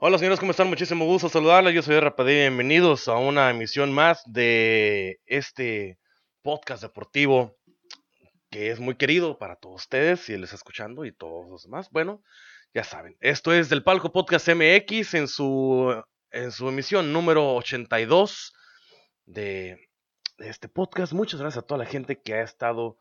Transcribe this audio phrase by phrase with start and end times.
[0.00, 0.68] Hola señores, ¿cómo están?
[0.68, 1.74] Muchísimo gusto saludarles.
[1.74, 2.42] Yo soy Rapadilla.
[2.42, 5.98] Bienvenidos a una emisión más de este
[6.40, 7.56] podcast deportivo
[8.48, 11.90] que es muy querido para todos ustedes, si les está escuchando y todos los demás.
[11.90, 12.22] Bueno,
[12.72, 15.92] ya saben, esto es del Palco Podcast MX en su,
[16.30, 18.52] en su emisión número 82
[19.26, 19.88] de,
[20.38, 21.12] de este podcast.
[21.12, 22.98] Muchas gracias a toda la gente que ha estado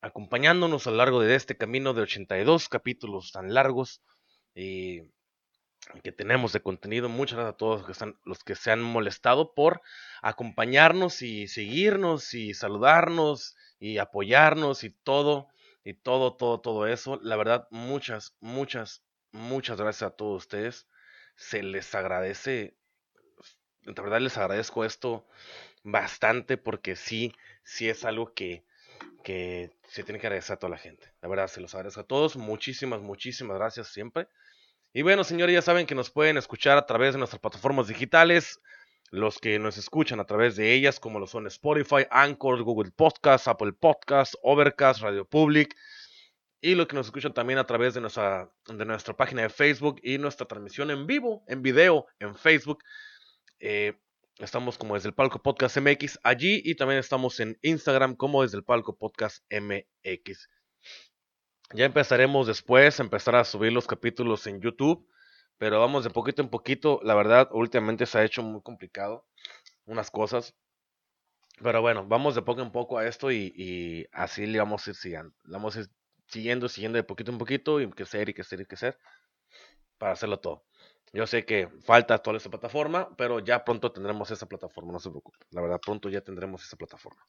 [0.00, 4.00] acompañándonos a lo largo de este camino de 82 capítulos tan largos.
[4.54, 5.02] Y
[6.02, 7.08] que tenemos de contenido.
[7.08, 9.82] Muchas gracias a todos los que, están, los que se han molestado por
[10.22, 15.48] acompañarnos y seguirnos y saludarnos y apoyarnos y todo,
[15.84, 17.18] y todo, todo, todo eso.
[17.22, 20.88] La verdad, muchas, muchas, muchas gracias a todos ustedes.
[21.36, 22.76] Se les agradece,
[23.82, 25.26] de verdad les agradezco esto
[25.82, 28.64] bastante porque sí, sí es algo que,
[29.24, 31.12] que se tiene que agradecer a toda la gente.
[31.20, 32.36] La verdad, se los agradezco a todos.
[32.36, 34.28] Muchísimas, muchísimas gracias siempre.
[34.94, 38.60] Y bueno, señores, ya saben que nos pueden escuchar a través de nuestras plataformas digitales.
[39.10, 43.48] Los que nos escuchan a través de ellas, como lo son Spotify, Anchor, Google Podcast,
[43.48, 45.74] Apple Podcast, Overcast, Radio Public.
[46.60, 49.98] Y los que nos escuchan también a través de nuestra, de nuestra página de Facebook
[50.02, 52.84] y nuestra transmisión en vivo, en video, en Facebook.
[53.60, 53.94] Eh,
[54.38, 58.58] estamos como desde el Palco Podcast MX allí y también estamos en Instagram como desde
[58.58, 60.48] el Palco Podcast MX.
[61.74, 65.08] Ya empezaremos después a empezar a subir los capítulos en YouTube,
[65.56, 67.00] pero vamos de poquito en poquito.
[67.02, 69.24] La verdad, últimamente se ha hecho muy complicado
[69.86, 70.54] unas cosas.
[71.62, 74.96] Pero bueno, vamos de poco en poco a esto y, así le vamos a ir
[74.96, 75.34] siguiendo.
[75.44, 75.90] vamos a ir
[76.28, 78.98] siguiendo, siguiendo de poquito en poquito y que ser y que ser y que ser
[79.98, 80.64] para hacerlo todo.
[81.12, 85.10] Yo sé que falta toda esta plataforma, pero ya pronto tendremos esa plataforma, no se
[85.10, 85.40] preocupen.
[85.50, 87.22] La verdad, pronto ya tendremos esa plataforma.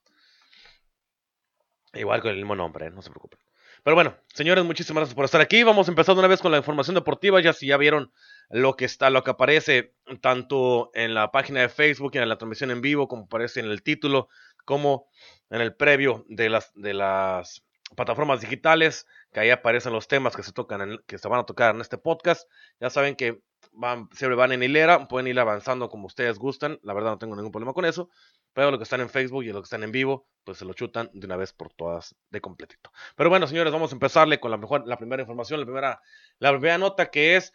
[1.94, 2.92] Igual con el mismo nombre, ¿eh?
[2.92, 3.40] no se preocupen.
[3.84, 5.64] Pero bueno, señores, muchísimas gracias por estar aquí.
[5.64, 7.42] Vamos empezando una vez con la información deportiva.
[7.42, 8.14] Ya si ya vieron
[8.50, 12.38] lo que está, lo que aparece tanto en la página de Facebook y en la
[12.38, 14.30] transmisión en vivo, como aparece en el título,
[14.64, 15.08] como
[15.50, 17.66] en el previo de las, de las
[17.98, 21.76] plataformas digitales, que ahí aparecen los temas que se tocan, que se van a tocar
[21.76, 22.50] en este podcast.
[22.80, 23.42] Ya saben que
[23.74, 26.80] van, siempre van en hilera, pueden ir avanzando como ustedes gustan.
[26.84, 28.10] La verdad no tengo ningún problema con eso.
[28.54, 30.74] Pero lo que están en Facebook y lo que están en vivo, pues se lo
[30.74, 32.92] chutan de una vez por todas de completito.
[33.16, 36.02] Pero bueno, señores, vamos a empezarle con la, mejor, la primera información, la primera,
[36.40, 37.54] la primera nota que es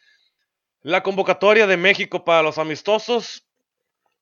[0.80, 3.46] la convocatoria de México para los amistosos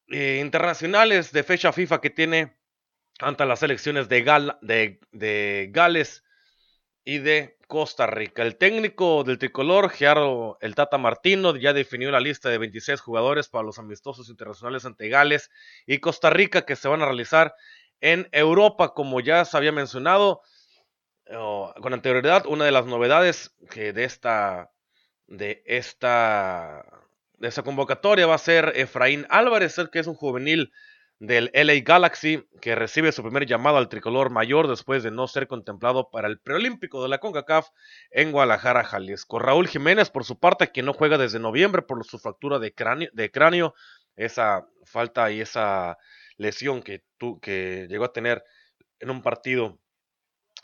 [0.09, 2.57] eh, internacionales de fecha FIFA que tiene
[3.19, 6.23] ante las elecciones de, Gal, de, de Gales
[7.05, 8.43] y de Costa Rica.
[8.43, 13.49] El técnico del tricolor, Gerardo El Tata Martino, ya definió la lista de 26 jugadores
[13.49, 15.51] para los amistosos internacionales ante Gales
[15.87, 17.55] y Costa Rica que se van a realizar
[18.01, 20.43] en Europa, como ya se había mencionado
[21.81, 22.47] con anterioridad.
[22.47, 24.71] Una de las novedades que de esta
[25.27, 26.85] de esta
[27.39, 30.73] de esta convocatoria va a ser Efraín Álvarez, el que es un juvenil
[31.19, 35.47] del LA Galaxy, que recibe su primer llamado al tricolor mayor después de no ser
[35.47, 37.69] contemplado para el preolímpico de la CONCACAF
[38.11, 39.39] en Guadalajara, Jalisco.
[39.39, 43.09] Raúl Jiménez, por su parte, que no juega desde noviembre por su fractura de cráneo,
[43.13, 43.75] de cráneo
[44.17, 45.97] esa falta y esa
[46.37, 47.05] lesión que,
[47.41, 48.45] que llegó a tener
[48.99, 49.79] en un partido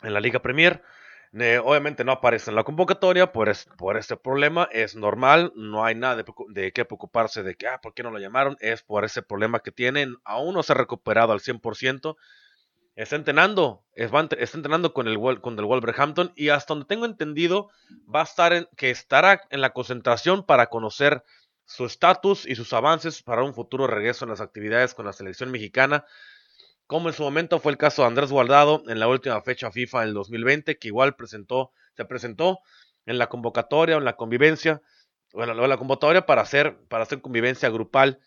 [0.01, 0.83] en la Liga Premier
[1.33, 6.23] obviamente no aparece en la convocatoria por, por este problema, es normal, no hay nada
[6.49, 8.55] de, qué preocuparse de que, ah, ¿por qué no lo llamaron?
[8.59, 12.15] Es por ese problema que tienen, aún no se ha recuperado al 100%,
[12.95, 14.19] está entrenando, está
[14.57, 17.69] entrenando con el, con el Wolverhampton y hasta donde tengo entendido
[18.13, 21.23] va a estar en, que estará en la concentración para conocer
[21.65, 25.49] su estatus y sus avances para un futuro regreso en las actividades con la selección
[25.49, 26.05] mexicana
[26.87, 30.01] como en su momento fue el caso de Andrés Guardado en la última fecha FIFA
[30.01, 32.59] del 2020, que igual presentó, se presentó
[33.05, 34.81] en la convocatoria o en la convivencia,
[35.33, 38.19] bueno, en la convocatoria para hacer, para hacer convivencia grupal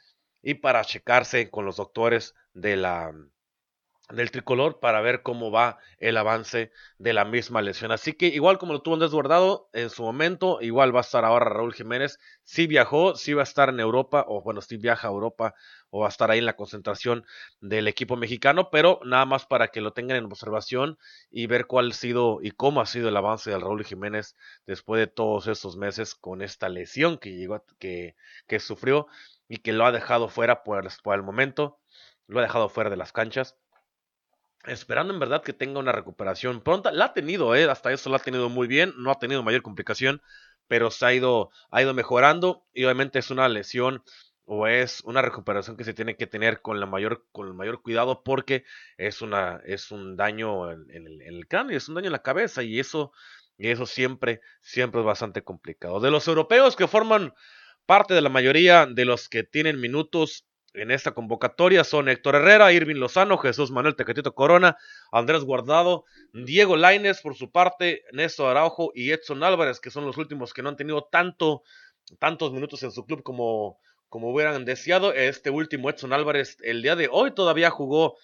[0.43, 3.13] y para checarse con los doctores de la,
[4.09, 7.91] del tricolor para ver cómo va el avance de la misma lesión.
[7.91, 11.25] Así que igual como lo tuvo Andrés Guardado en su momento, igual va a estar
[11.25, 12.19] ahora Raúl Jiménez.
[12.45, 15.55] Si viajó, si va a estar en Europa, o bueno, si viaja a Europa,
[15.91, 17.25] o va a estar ahí en la concentración
[17.61, 20.99] del equipo mexicano, pero nada más para que lo tengan en observación
[21.31, 24.37] y ver cuál ha sido y cómo ha sido el avance de Raúl Jiménez
[24.67, 28.15] después de todos estos meses con esta lesión que llegó, que,
[28.61, 29.09] sufrió
[29.49, 31.81] y que lo ha dejado fuera por el momento,
[32.27, 33.57] lo ha dejado fuera de las canchas
[34.67, 36.93] esperando en verdad que tenga una recuperación pronta.
[36.93, 37.65] La ha tenido, ¿eh?
[37.71, 40.23] hasta eso la ha tenido muy bien, no ha tenido mayor complicación,
[40.69, 44.03] pero se ha ido, ha ido mejorando y obviamente es una lesión
[44.45, 47.83] o es una recuperación que se tiene que tener con, la mayor, con el mayor
[47.83, 48.65] cuidado porque
[48.97, 52.23] es, una, es un daño en, el, en el cráneo, es un daño en la
[52.23, 53.13] cabeza y eso,
[53.59, 56.01] y eso siempre, siempre es bastante complicado.
[56.01, 57.35] De los europeos que forman
[57.87, 60.45] parte de la mayoría de los que tienen minutos
[60.77, 64.77] en esta convocatoria son Héctor Herrera, Irving Lozano, Jesús Manuel Tecatito Corona,
[65.11, 70.17] Andrés Guardado, Diego Laines por su parte, Néstor Araujo y Edson Álvarez, que son los
[70.17, 71.63] últimos que no han tenido tanto,
[72.19, 75.13] tantos minutos en su club como, como hubieran deseado.
[75.13, 78.17] Este último, Edson Álvarez, el día de hoy todavía jugó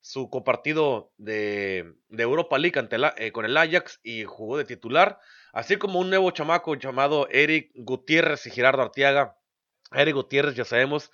[0.00, 2.80] su compartido de, Europa League
[3.18, 5.18] eh, con el Ajax y jugó de titular,
[5.52, 9.36] así como un nuevo chamaco llamado Eric Gutiérrez y Gerardo Arteaga.
[9.92, 11.10] Eric Gutiérrez, ya sabemos,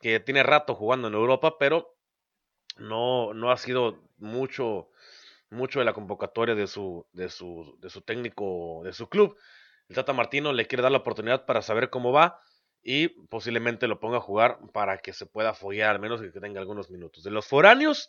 [0.00, 1.96] que tiene rato jugando en Europa, pero
[2.76, 4.88] no, no ha sido mucho,
[5.50, 9.36] mucho de la convocatoria de su, de su, de su técnico, de su club.
[9.88, 12.40] El Tata Martino le quiere dar la oportunidad para saber cómo va
[12.82, 16.60] y posiblemente lo ponga a jugar para que se pueda follar, al menos que tenga
[16.60, 17.22] algunos minutos.
[17.24, 18.08] De los foráneos,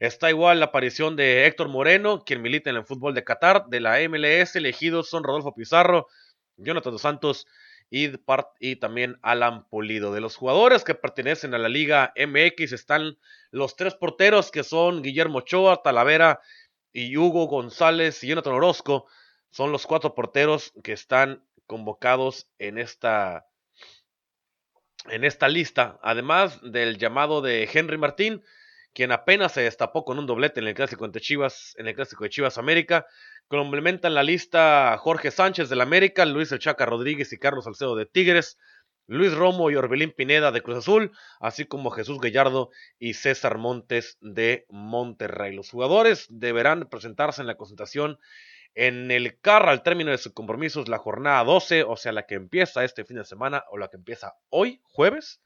[0.00, 3.80] está igual la aparición de Héctor Moreno, quien milita en el fútbol de Qatar, de
[3.80, 6.08] la MLS, elegidos son Rodolfo Pizarro,
[6.56, 7.46] Jonathan dos Santos
[7.90, 10.12] y, también Alan Polido.
[10.12, 13.18] De los jugadores que pertenecen a la Liga MX están
[13.50, 16.40] los tres porteros que son Guillermo Ochoa, Talavera
[16.92, 19.06] y Hugo González y Jonathan Orozco.
[19.50, 23.46] Son los cuatro porteros que están convocados en esta,
[25.06, 25.98] en esta lista.
[26.02, 28.42] Además del llamado de Henry Martín,
[28.98, 32.24] quien apenas se destapó con un doblete en el clásico de Chivas, en el clásico
[32.24, 33.06] de Chivas América.
[33.46, 38.06] Complementan la lista Jorge Sánchez del América, Luis El Chaca Rodríguez y Carlos Salcedo de
[38.06, 38.58] Tigres,
[39.06, 44.18] Luis Romo y Orbelín Pineda de Cruz Azul, así como Jesús Gallardo y César Montes
[44.20, 45.54] de Monterrey.
[45.54, 48.18] Los jugadores deberán presentarse en la concentración
[48.74, 52.34] en el CAR al término de sus compromisos la jornada 12, o sea, la que
[52.34, 55.40] empieza este fin de semana o la que empieza hoy, jueves,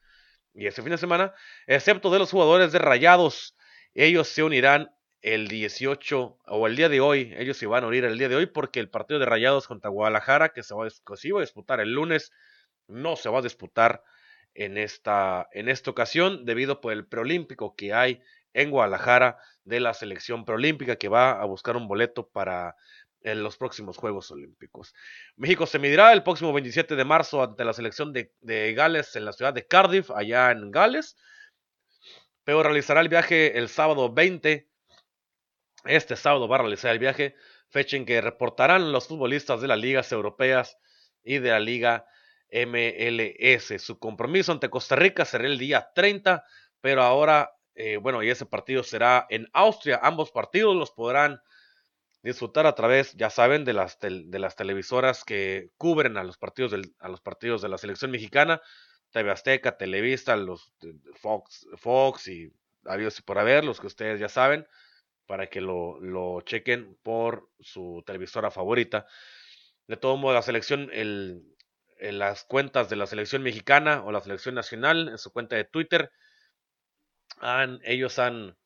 [0.54, 1.34] y este fin de semana,
[1.66, 3.56] excepto de los jugadores de Rayados.
[3.94, 4.90] Ellos se unirán
[5.20, 8.36] el 18 o el día de hoy, ellos se van a unir el día de
[8.36, 10.88] hoy porque el partido de Rayados contra Guadalajara, que se, va,
[11.22, 12.32] iba a disputar el lunes,
[12.88, 14.02] no se va a disputar
[14.54, 18.20] en esta, en esta ocasión debido por el preolímpico que hay
[18.52, 22.76] en Guadalajara de la selección preolímpica que va a buscar un boleto para
[23.24, 24.94] en los próximos Juegos Olímpicos.
[25.36, 29.24] México se medirá el próximo 27 de marzo ante la selección de, de Gales en
[29.24, 31.16] la ciudad de Cardiff, allá en Gales,
[32.44, 34.68] pero realizará el viaje el sábado 20
[35.84, 37.34] este sábado va a realizar el viaje,
[37.68, 40.78] fecha en que reportarán los futbolistas de las ligas europeas
[41.24, 42.06] y de la liga
[42.52, 43.82] MLS.
[43.82, 46.44] Su compromiso ante Costa Rica será el día 30,
[46.80, 49.98] pero ahora, eh, bueno, y ese partido será en Austria.
[50.02, 51.40] Ambos partidos los podrán
[52.22, 56.72] disfrutar a través, ya saben, de las, de las televisoras que cubren a los, partidos
[57.00, 58.60] a los partidos de la selección mexicana.
[59.10, 60.72] TV Azteca, Televista, los
[61.16, 62.50] Fox, Fox y
[62.86, 64.66] habidos y por haber, los que ustedes ya saben
[65.26, 69.06] para que lo, lo chequen por su televisora favorita.
[69.86, 71.44] De todo modo, la selección, el,
[71.98, 76.10] las cuentas de la selección mexicana o la selección nacional, en su cuenta de Twitter,
[77.38, 78.56] han, ellos han,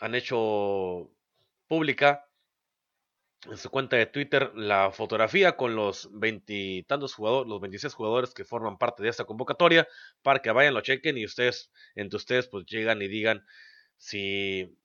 [0.00, 1.10] han hecho
[1.66, 2.29] pública
[3.46, 8.44] en su cuenta de Twitter la fotografía con los veintitantos jugadores, los 26 jugadores que
[8.44, 9.88] forman parte de esta convocatoria,
[10.22, 13.44] para que vayan, lo chequen y ustedes, entre ustedes, pues llegan y digan
[13.96, 14.76] si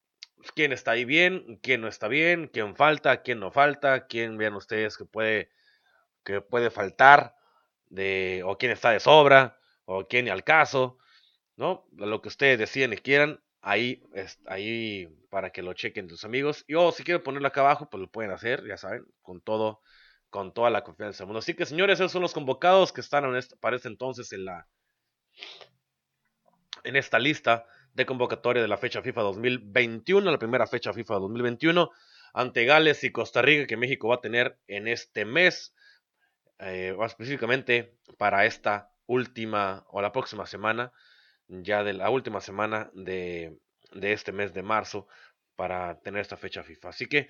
[0.55, 4.55] quién está ahí bien, quién no está bien, quién falta, quién no falta, quién vean
[4.55, 5.49] ustedes que puede,
[6.23, 7.35] que puede faltar,
[7.89, 10.97] de, o quién está de sobra, o quién al caso,
[11.55, 11.87] ¿no?
[11.93, 14.03] Lo que ustedes deciden y quieran, ahí,
[14.45, 16.63] ahí para que lo chequen tus amigos.
[16.67, 19.81] Y o si quieren ponerlo acá abajo, pues lo pueden hacer, ya saben, con todo,
[20.29, 21.39] con toda la confianza del mundo.
[21.39, 24.67] Así que señores, esos son los convocados que están en para este entonces en la
[26.83, 31.89] en esta lista de convocatoria de la fecha FIFA 2021, la primera fecha FIFA 2021,
[32.33, 35.73] ante Gales y Costa Rica que México va a tener en este mes,
[36.59, 40.91] eh, específicamente para esta última o la próxima semana,
[41.47, 43.57] ya de la última semana de,
[43.91, 45.07] de este mes de marzo
[45.55, 46.89] para tener esta fecha FIFA.
[46.89, 47.29] Así que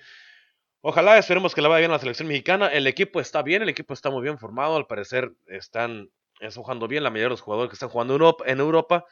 [0.80, 2.68] ojalá esperemos que la vaya bien la selección mexicana.
[2.68, 4.76] El equipo está bien, el equipo está muy bien formado.
[4.76, 6.10] Al parecer están,
[6.54, 7.02] jugando bien.
[7.02, 9.04] La mayoría de los jugadores que están jugando en Europa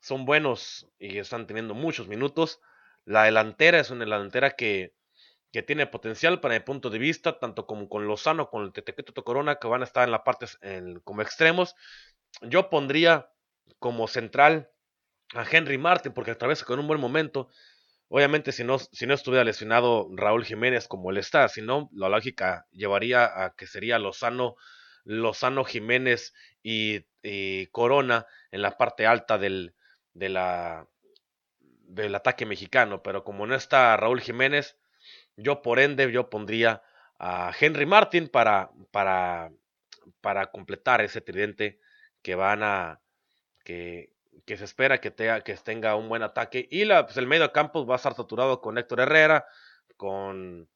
[0.00, 2.60] son buenos y están teniendo muchos minutos.
[3.04, 4.92] La delantera es una delantera que,
[5.52, 9.24] que tiene potencial para mi punto de vista, tanto como con Lozano, con el Tetequeto
[9.24, 10.46] Corona, que van a estar en la parte
[11.04, 11.74] como extremos.
[12.42, 13.30] Yo pondría
[13.78, 14.70] como central
[15.34, 17.48] a Henry Martin, porque atraviesa con un buen momento.
[18.08, 22.08] Obviamente, si no, si no estuviera lesionado Raúl Jiménez como él está, si no, la
[22.08, 24.54] lógica llevaría a que sería Lozano,
[25.04, 26.32] Lozano Jiménez
[26.62, 27.04] y,
[27.72, 29.74] Corona en la parte alta del,
[30.14, 30.36] del
[32.14, 33.02] ataque mexicano.
[33.02, 34.78] Pero como no está Raúl Jiménez,
[35.36, 36.82] yo por ende, yo pondría
[37.18, 39.50] a Henry Martin para, para,
[40.20, 41.80] para completar ese tridente
[42.22, 43.00] que van a,
[43.66, 46.66] que, se espera que, que tenga un buen ataque.
[46.70, 49.44] Y la, pues el medio campo va a estar saturado con Héctor Herrera,
[49.96, 50.68] con,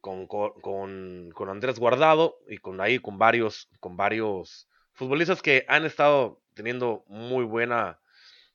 [0.00, 5.84] con, con, con, Andrés Guardado y con ahí con varios, con varios futbolistas que han
[5.84, 8.00] estado teniendo muy buena,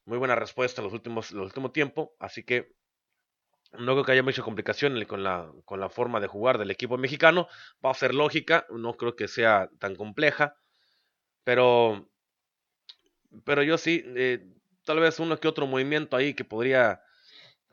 [0.06, 1.51] muy buena respuesta en los últimos, los.
[2.20, 2.72] Así que
[3.74, 6.98] no creo que haya mucha complicación con la, con la forma de jugar del equipo
[6.98, 7.48] mexicano.
[7.86, 10.56] Va a ser lógica, no creo que sea tan compleja.
[11.44, 12.10] Pero
[13.43, 14.45] pero yo sí, eh,
[14.86, 17.01] tal vez uno que otro movimiento ahí que podría,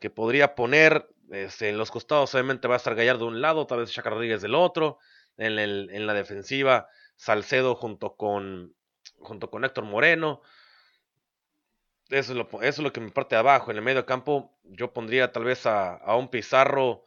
[0.01, 1.09] que podría poner.
[1.31, 4.11] Este, en los costados obviamente va a estar Gallardo de un lado, tal vez Chaca
[4.11, 4.99] Rodríguez del otro.
[5.39, 8.75] En, el, en la defensiva, Salcedo junto con,
[9.19, 10.41] junto con Héctor Moreno.
[12.09, 13.71] Eso es, lo, eso es lo que me parte de abajo.
[13.71, 17.05] En el medio campo yo pondría tal vez a, a un Pizarro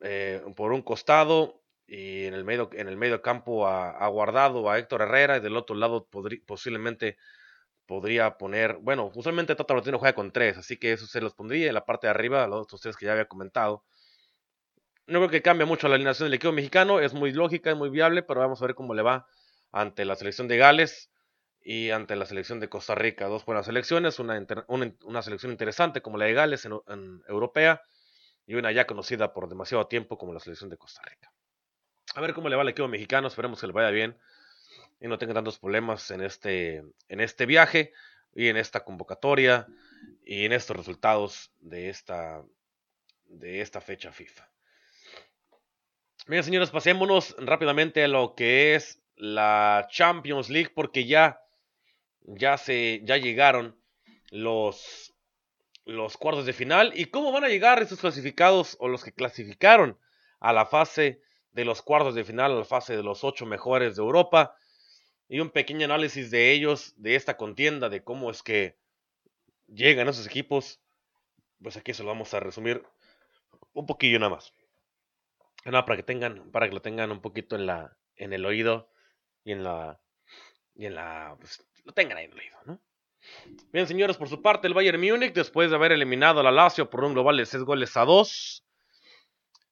[0.00, 4.68] eh, por un costado y en el medio, en el medio campo a, a Guardado,
[4.68, 6.08] a Héctor Herrera y del otro lado
[6.44, 7.16] posiblemente
[7.86, 11.68] podría poner, bueno, usualmente Tata Martino juega con tres, así que eso se los pondría
[11.68, 13.84] en la parte de arriba, los otros tres que ya había comentado.
[15.06, 17.90] No creo que cambie mucho la alineación del equipo mexicano, es muy lógica, es muy
[17.90, 19.26] viable, pero vamos a ver cómo le va
[19.70, 21.10] ante la selección de Gales
[21.60, 23.26] y ante la selección de Costa Rica.
[23.26, 27.82] Dos buenas selecciones, una, una, selección interesante como la de Gales en, en, europea
[28.46, 31.32] y una ya conocida por demasiado tiempo como la selección de Costa Rica.
[32.14, 34.18] A ver cómo le va al equipo mexicano, esperemos que le vaya bien
[35.00, 37.92] y no tenga tantos problemas en este, en este viaje
[38.34, 39.66] y en esta convocatoria
[40.24, 42.42] y en estos resultados de esta,
[43.26, 44.48] de esta fecha FIFA.
[46.26, 51.40] Bien, señores, pasémonos rápidamente a lo que es la Champions League porque ya,
[52.22, 53.80] ya, se, ya llegaron
[54.30, 55.14] los,
[55.84, 59.98] los cuartos de final y cómo van a llegar esos clasificados o los que clasificaron
[60.40, 61.20] a la fase
[61.52, 64.56] de los cuartos de final, a la fase de los ocho mejores de Europa
[65.28, 68.76] y un pequeño análisis de ellos, de esta contienda, de cómo es que
[69.66, 70.80] llegan esos equipos,
[71.62, 72.82] pues aquí se lo vamos a resumir
[73.72, 74.52] un poquillo nada más.
[75.64, 78.88] Nada, para que tengan, para que lo tengan un poquito en la, en el oído
[79.44, 80.00] y en la,
[80.74, 82.80] y en la, pues, lo tengan ahí en el oído, ¿no?
[83.72, 86.88] Bien, señores, por su parte, el Bayern Múnich, después de haber eliminado a la Lazio
[86.88, 88.65] por un global de 6 goles a 2,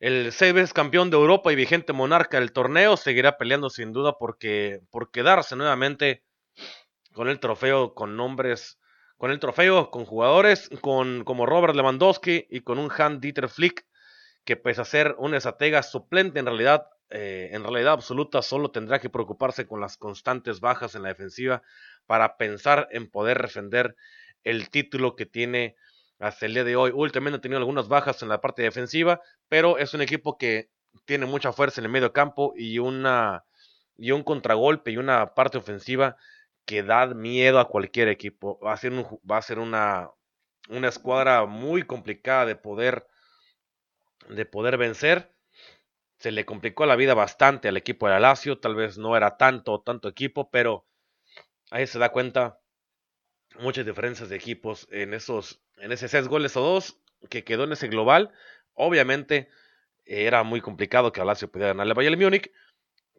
[0.04, 4.82] el Sebes, campeón de Europa y vigente monarca del torneo, seguirá peleando sin duda porque,
[4.90, 6.22] por quedarse nuevamente
[7.14, 8.78] con el trofeo, con nombres,
[9.16, 13.86] con el trofeo, con jugadores con, como Robert Lewandowski y con un Hans Dieter Flick,
[14.44, 18.98] que pese a ser un estratega suplente en realidad, eh, en realidad absoluta, solo tendrá
[18.98, 21.62] que preocuparse con las constantes bajas en la defensiva
[22.04, 23.96] para pensar en poder defender
[24.42, 25.76] el título que tiene
[26.18, 26.92] hasta el día de hoy.
[26.94, 30.70] Últimamente ha tenido algunas bajas en la parte defensiva, pero es un equipo que
[31.04, 33.44] tiene mucha fuerza en el medio campo y, una,
[33.96, 36.16] y un contragolpe y una parte ofensiva
[36.64, 38.58] que da miedo a cualquier equipo.
[38.60, 40.10] Va a ser, va a ser una,
[40.68, 43.06] una escuadra muy complicada de poder,
[44.28, 45.34] de poder vencer.
[46.18, 49.82] Se le complicó la vida bastante al equipo de Lazio, tal vez no era tanto
[49.82, 50.86] tanto equipo, pero
[51.70, 52.60] ahí se da cuenta
[53.58, 57.72] muchas diferencias de equipos en esos, en ese 6 goles o 2 que quedó en
[57.72, 58.32] ese global.
[58.74, 59.48] Obviamente
[60.04, 62.50] era muy complicado que Alacio pudiera ganarle a Bayern Múnich,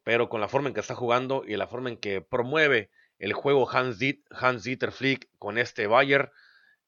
[0.03, 3.33] pero con la forma en que está jugando y la forma en que promueve el
[3.33, 6.29] juego Hans, Dieter Flick con este Bayern,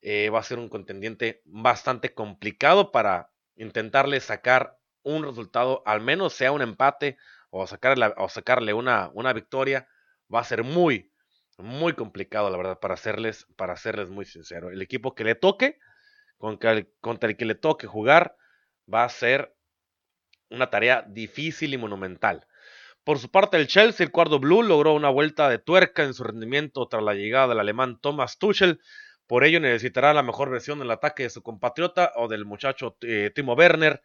[0.01, 6.33] eh, va a ser un contendiente bastante complicado para intentarle sacar un resultado, al menos
[6.33, 7.17] sea un empate
[7.49, 9.87] o sacarle, o sacarle una, una victoria,
[10.33, 11.11] va a ser muy,
[11.57, 14.69] muy complicado, la verdad, para hacerles, para hacerles muy sincero.
[14.69, 15.79] El equipo que le toque,
[16.37, 16.87] contra el,
[17.21, 18.35] el que le toque jugar,
[18.91, 19.55] va a ser
[20.49, 22.47] una tarea difícil y monumental.
[23.03, 26.23] Por su parte, el Chelsea, el cuarto blue, logró una vuelta de tuerca en su
[26.23, 28.81] rendimiento tras la llegada del alemán Thomas Tuchel
[29.27, 33.31] Por ello necesitará la mejor versión del ataque de su compatriota o del muchacho eh,
[33.33, 34.01] Timo Werner,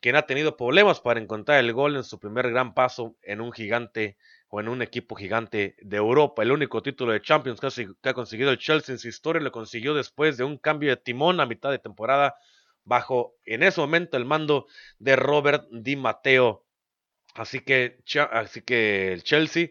[0.00, 3.52] quien ha tenido problemas para encontrar el gol en su primer gran paso en un
[3.52, 4.16] gigante
[4.48, 6.42] o en un equipo gigante de Europa.
[6.42, 9.94] El único título de Champions que ha conseguido el Chelsea en su historia lo consiguió
[9.94, 12.36] después de un cambio de timón a mitad de temporada
[12.84, 14.66] bajo en ese momento el mando
[14.98, 16.64] de Robert Di Matteo.
[17.34, 17.98] Así que,
[18.32, 19.68] así que el Chelsea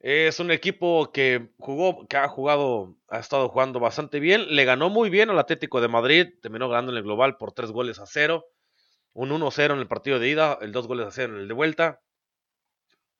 [0.00, 4.54] es un equipo que jugó, que ha jugado, ha estado jugando bastante bien.
[4.54, 7.70] Le ganó muy bien al Atlético de Madrid, terminó ganando en el global por tres
[7.70, 8.46] goles a cero.
[9.12, 11.54] Un 1-0 en el partido de ida, el dos goles a cero en el de
[11.54, 12.00] vuelta.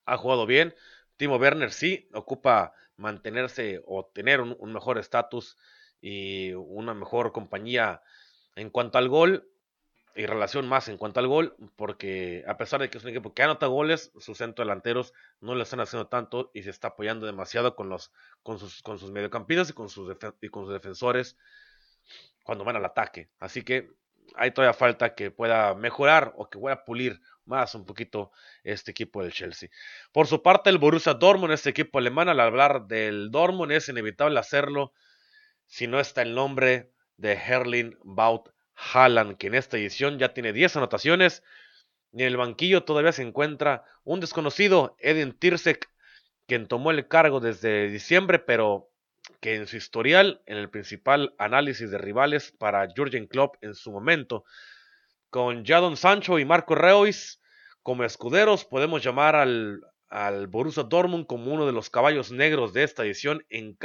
[0.08, 0.74] Ha jugado bien.
[1.16, 5.56] Timo Werner sí ocupa mantenerse o tener un, mejor estatus
[6.00, 8.02] y una mejor compañía
[8.56, 9.48] en cuanto al gol
[10.14, 13.34] y relación más en cuanto al gol, porque a pesar de que es un equipo
[13.34, 17.24] que anota goles, sus centros delanteros no lo están haciendo tanto y se está apoyando
[17.26, 18.12] demasiado con, los,
[18.42, 21.36] con, sus, con sus mediocampistas y con sus, y con sus defensores
[22.42, 23.28] cuando van al ataque.
[23.38, 23.90] Así que
[24.34, 28.30] hay todavía falta que pueda mejorar o que pueda pulir más un poquito
[28.62, 29.70] este equipo del Chelsea.
[30.12, 34.38] Por su parte, el Borussia Dortmund, este equipo alemán, al hablar del Dortmund es inevitable
[34.38, 34.92] hacerlo
[35.66, 40.52] si no está el nombre de Herling Baut Haaland, que en esta edición ya tiene
[40.52, 41.42] 10 anotaciones.
[42.12, 45.90] Y en el banquillo todavía se encuentra un desconocido, Edin Tirsek,
[46.46, 48.90] quien tomó el cargo desde diciembre, pero
[49.40, 53.92] que en su historial, en el principal análisis de rivales para Jurgen Klopp en su
[53.92, 54.44] momento,
[55.30, 57.40] con Jadon Sancho y Marco Reus
[57.82, 62.82] como escuderos, podemos llamar al, al Borussia Dortmund como uno de los caballos negros de
[62.82, 63.78] esta edición en,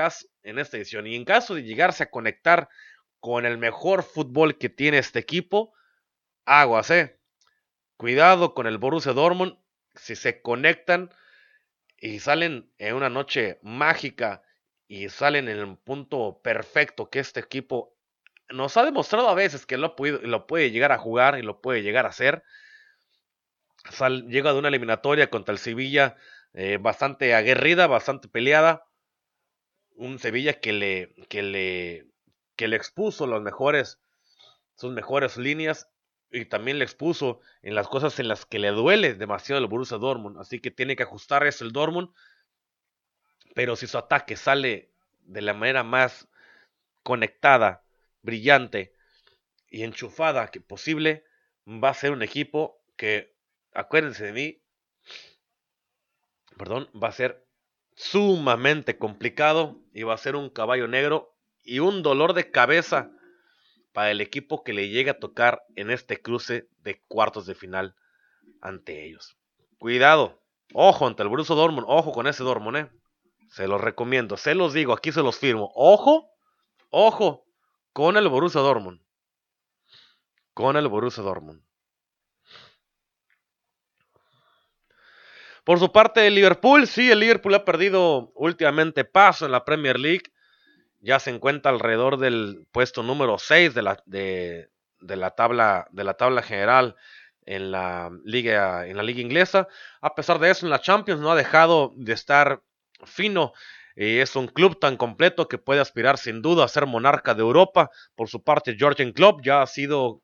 [0.44, 1.08] en esta edición.
[1.08, 2.70] Y en caso de llegarse a conectar
[3.20, 5.74] con el mejor fútbol que tiene este equipo,
[6.46, 7.20] aguas, eh.
[7.96, 9.58] Cuidado con el Borussia Dortmund.
[9.96, 11.10] Si se conectan
[11.98, 14.44] y salen en una noche mágica
[14.88, 17.93] y salen en el punto perfecto que este equipo
[18.54, 22.06] nos ha demostrado a veces que lo puede, llegar a jugar y lo puede llegar
[22.06, 22.44] a hacer.
[24.28, 26.16] llega de una eliminatoria contra el Sevilla
[26.54, 28.86] eh, bastante aguerrida, bastante peleada.
[29.96, 32.14] Un Sevilla que le, que le
[32.56, 34.00] que le expuso los mejores,
[34.76, 35.90] sus mejores líneas
[36.32, 39.98] y también le expuso en las cosas en las que le duele demasiado el Borussia
[39.98, 42.10] Dortmund, así que tiene que ajustar eso el Dortmund,
[43.56, 44.92] pero si su ataque sale
[45.22, 46.28] de la manera más
[47.04, 47.83] conectada,
[48.24, 48.94] brillante
[49.70, 51.26] y enchufada que posible,
[51.68, 53.36] va a ser un equipo que,
[53.74, 54.62] acuérdense de mí,
[56.58, 57.46] perdón, va a ser
[57.96, 63.12] sumamente complicado y va a ser un caballo negro y un dolor de cabeza
[63.92, 67.96] para el equipo que le llegue a tocar en este cruce de cuartos de final
[68.62, 69.38] ante ellos.
[69.78, 70.42] Cuidado,
[70.74, 72.90] ojo ante el Borussia Dortmund, ojo con ese Dortmund, eh.
[73.50, 75.72] Se los recomiendo, se los digo, aquí se los firmo.
[75.76, 76.32] Ojo,
[76.90, 77.46] ojo
[77.94, 79.00] con el Borussia Dortmund.
[80.54, 81.64] Con el Borussia Dortmund.
[85.64, 89.98] Por su parte, el Liverpool, sí, el Liverpool ha perdido últimamente paso en la Premier
[89.98, 90.34] League
[91.04, 94.70] ya se encuentra alrededor del puesto número 6 de la, de,
[95.02, 96.96] la, tabla, de la tabla general
[97.46, 99.68] en la, liga, en la liga inglesa.
[100.00, 102.64] A pesar de eso, en la Champions no ha dejado de estar
[103.04, 103.52] fino.
[103.96, 107.42] Y es un club tan completo que puede aspirar sin duda a ser monarca de
[107.42, 107.92] Europa.
[108.16, 110.22] Por su parte, Georgian Club ya ha sido,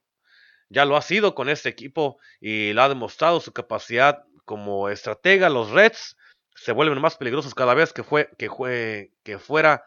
[0.69, 5.49] ya lo ha sido con este equipo y le ha demostrado su capacidad como estratega.
[5.49, 6.17] Los Reds
[6.55, 9.83] se vuelven más peligrosos cada vez que fue, que, fue, que fuera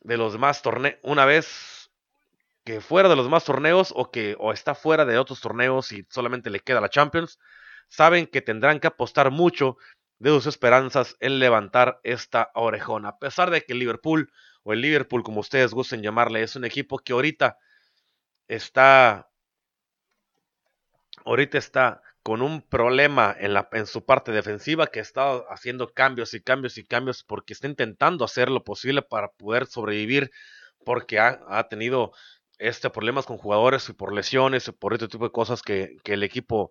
[0.00, 1.90] de los más torneos, una vez
[2.64, 6.06] que fuera de los más torneos o que o está fuera de otros torneos y
[6.10, 7.38] solamente le queda la Champions,
[7.88, 9.76] saben que tendrán que apostar mucho
[10.18, 13.10] de sus esperanzas en levantar esta orejona.
[13.10, 14.30] A pesar de que Liverpool
[14.62, 17.58] o el Liverpool, como ustedes gusten llamarle, es un equipo que ahorita
[18.48, 19.28] está
[21.24, 26.32] ahorita está con un problema en, la, en su parte defensiva que está haciendo cambios
[26.34, 30.30] y cambios y cambios porque está intentando hacer lo posible para poder sobrevivir
[30.84, 32.12] porque ha, tenido
[32.58, 36.22] este problemas con jugadores y por lesiones y por este tipo de cosas que, el
[36.22, 36.70] equipo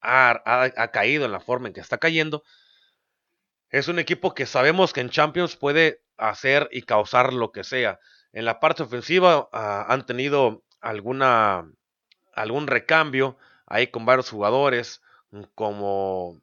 [0.00, 2.42] ha, caído en la forma en que está cayendo.
[3.70, 8.00] Es un equipo que sabemos que en Champions puede hacer y causar lo que sea.
[8.32, 11.70] En la parte ofensiva ah, han tenido alguna
[12.34, 16.40] algún recambio ahí con varios jugadores mm, como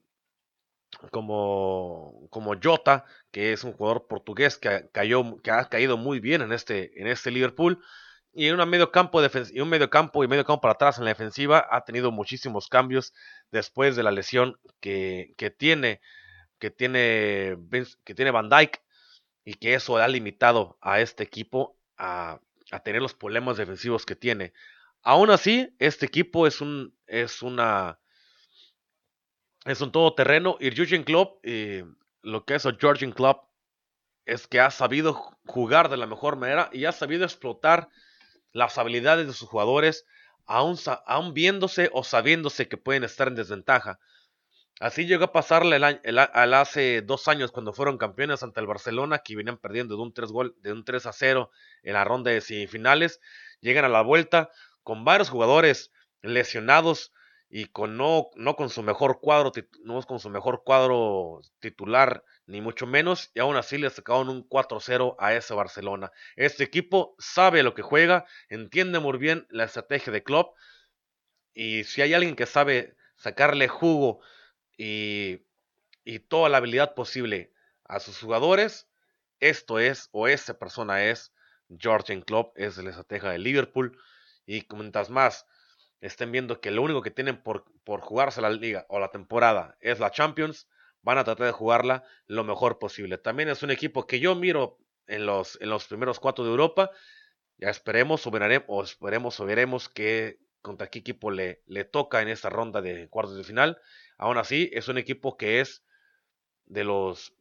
[1.12, 6.42] como como Jota, que es un jugador portugués que, cayó, que ha caído muy bien
[6.42, 7.84] en este, en este Liverpool.
[8.38, 11.66] Y un medio campo y un medio campo y medio para atrás en la defensiva
[11.72, 13.14] ha tenido muchísimos cambios
[13.50, 16.02] después de la lesión que, que tiene
[16.60, 17.58] que tiene
[18.04, 18.82] que tiene Van Dyke
[19.46, 22.42] y que eso ha limitado a este equipo a,
[22.84, 24.52] tener los problemas defensivos que tiene.
[25.02, 28.00] Aún así, este equipo es un, es una,
[29.64, 30.58] es un todoterreno.
[30.60, 31.86] Y Jurgen Klopp, eh,
[32.22, 33.38] lo que es el Georgian Club,
[34.26, 35.14] es que ha sabido
[35.46, 37.90] jugar de la mejor manera y ha sabido explotar
[38.56, 40.06] las habilidades de sus jugadores,
[40.46, 44.00] aún, aún viéndose o sabiéndose que pueden estar en desventaja.
[44.80, 49.36] Así llegó a pasarle el, hace dos años cuando fueron campeones ante el Barcelona, que
[49.36, 51.52] venían perdiendo de un 3, gol, de un 3 a 0
[51.84, 53.20] en la ronda de semifinales.
[53.60, 54.50] Llegan a la vuelta
[54.84, 55.92] con varios jugadores
[56.22, 57.12] lesionados
[57.58, 59.54] y con no, no con su mejor cuadro,
[59.86, 64.46] no con su mejor cuadro titular, ni mucho menos, y aún así le sacaron un
[64.50, 66.12] 4-0 a ese Barcelona.
[66.36, 70.58] Este equipo sabe lo que juega, entiende muy bien la estrategia de Klopp,
[71.54, 74.20] y si hay alguien que sabe sacarle jugo
[74.78, 75.40] y,
[76.28, 77.54] toda la habilidad posible
[77.86, 78.90] a sus jugadores,
[79.40, 81.32] esto es, o esa persona es,
[81.70, 83.98] George Klopp, es la estrategia de Liverpool.
[84.46, 85.46] Y mientras más
[86.02, 89.78] estén viendo que lo único que tienen por, por jugarse la liga o la temporada
[89.82, 90.68] es la Champions,
[91.02, 93.18] van a tratar de jugarla lo mejor posible.
[93.18, 94.78] También es un equipo que yo miro
[95.08, 96.92] en los, en los primeros cuatro de Europa.
[97.58, 98.32] Ya esperemos o,
[98.68, 103.38] o esperemos veremos que contra qué equipo le, le toca en esta ronda de cuartos
[103.38, 103.80] de final.
[104.18, 105.84] Aún así, es un equipo que es
[106.66, 107.34] de los,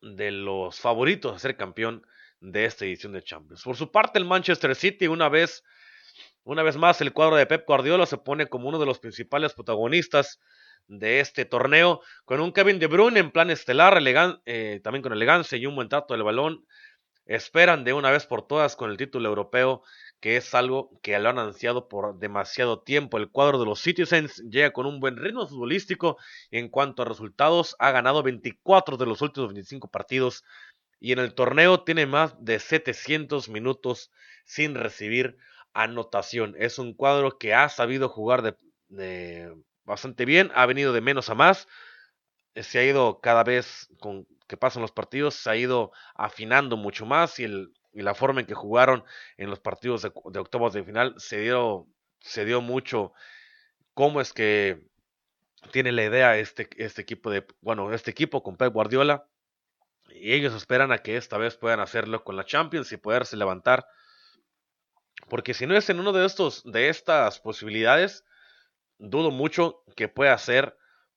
[0.00, 2.06] de los favoritos a ser campeón
[2.40, 3.62] de esta edición de Champions.
[3.62, 5.62] Por su parte, el Manchester City, una vez,
[6.44, 9.54] una vez más, el cuadro de Pep Guardiola se pone como uno de los principales
[9.54, 10.40] protagonistas
[10.88, 14.02] de este torneo, con un Kevin De Bruyne en plan estelar,
[14.46, 16.66] eh, también con elegancia y un buen trato del balón.
[17.26, 19.82] Esperan de una vez por todas con el título europeo
[20.20, 23.18] que es algo que lo han ansiado por demasiado tiempo.
[23.18, 26.18] El cuadro de los Citizens llega con un buen ritmo futbolístico.
[26.50, 30.44] En cuanto a resultados, ha ganado 24 de los últimos 25 partidos
[31.00, 34.10] y en el torneo tiene más de 700 minutos
[34.44, 35.38] sin recibir
[35.72, 36.54] anotación.
[36.58, 38.56] Es un cuadro que ha sabido jugar
[38.88, 39.54] de,
[39.84, 41.68] bastante bien, ha venido de menos a más,
[42.54, 47.06] se ha ido cada vez con que pasan los partidos, se ha ido afinando mucho
[47.06, 49.04] más y el y la forma en que jugaron
[49.36, 51.86] en los partidos de, octavos de final se dio,
[52.20, 53.12] se dio mucho
[53.94, 54.86] cómo es que
[55.72, 59.26] tiene la idea este, este equipo de, bueno, este equipo con Pep Guardiola
[60.08, 63.86] y ellos esperan a que esta vez puedan hacerlo con la Champions y poderse levantar
[65.30, 68.24] porque si no es en uno de estos de estas posibilidades
[68.98, 70.76] dudo mucho que pueda ser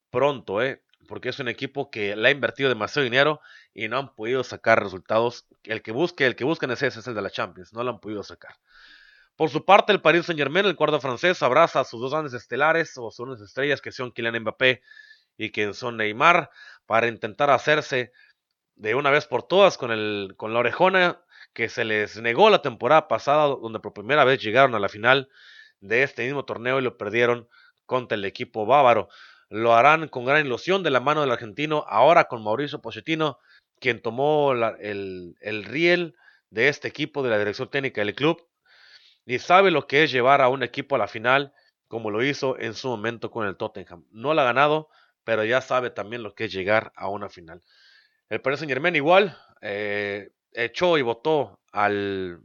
[0.09, 0.81] pronto, ¿eh?
[1.07, 3.41] porque es un equipo que le ha invertido demasiado dinero
[3.73, 5.45] y no han podido sacar resultados.
[5.63, 7.91] El que busque, el que buscan es ese, es el de la Champions, no lo
[7.91, 8.55] han podido sacar.
[9.35, 12.33] Por su parte, el Paris Saint Germain, el cuadro francés, abraza a sus dos grandes
[12.33, 14.81] estelares o sus estrellas que son Kylian Mbappé
[15.37, 16.51] y que son Neymar
[16.85, 18.13] para intentar hacerse
[18.75, 22.61] de una vez por todas con, el, con la orejona que se les negó la
[22.61, 25.29] temporada pasada, donde por primera vez llegaron a la final
[25.79, 27.47] de este mismo torneo y lo perdieron
[27.85, 29.09] contra el equipo bávaro
[29.53, 33.37] lo harán con gran ilusión de la mano del argentino, ahora con Mauricio Pochettino,
[33.79, 36.15] quien tomó el, el riel
[36.49, 38.47] de este equipo, de la dirección técnica del club,
[39.27, 41.53] y sabe lo que es llevar a un equipo a la final,
[41.87, 44.07] como lo hizo en su momento con el Tottenham.
[44.09, 44.89] No lo ha ganado,
[45.23, 47.61] pero ya sabe también lo que es llegar a una final.
[48.29, 52.41] El Paris Saint Germain igual eh, echó y votó al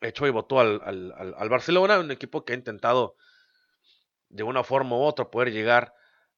[0.00, 3.16] echó y votó al, al, al, Barcelona, un equipo que ha intentado
[4.28, 5.94] de una forma u otra poder llegar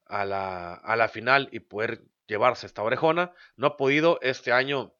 [0.06, 3.32] a la, a la final y poder llevarse esta orejona.
[3.56, 4.94] No ha podido este año.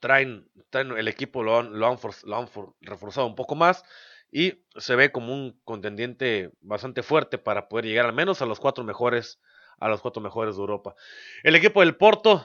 [0.00, 2.48] Traen, el equipo lo han, lo han,
[2.80, 3.84] reforzado un poco más
[4.30, 8.58] y se ve como un contendiente bastante fuerte para poder llegar al menos a los
[8.58, 9.40] cuatro mejores
[9.78, 10.96] a los cuatro mejores de Europa.
[11.44, 12.44] El equipo del Porto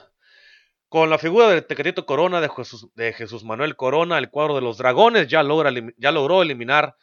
[0.94, 5.26] con la figura del Tecatito Corona de Jesús, Manuel Corona, el cuadro de los Dragones
[5.26, 6.96] ya logra ya logró eliminar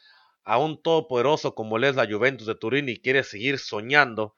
[0.45, 4.34] a un todopoderoso como es la Juventus de Turín y quiere seguir soñando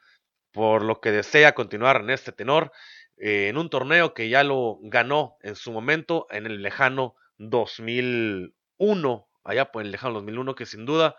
[0.51, 2.71] por lo que desea continuar en este tenor
[3.17, 9.27] eh, en un torneo que ya lo ganó en su momento en el lejano 2001,
[9.43, 11.15] allá por el lejano 2001, que sin duda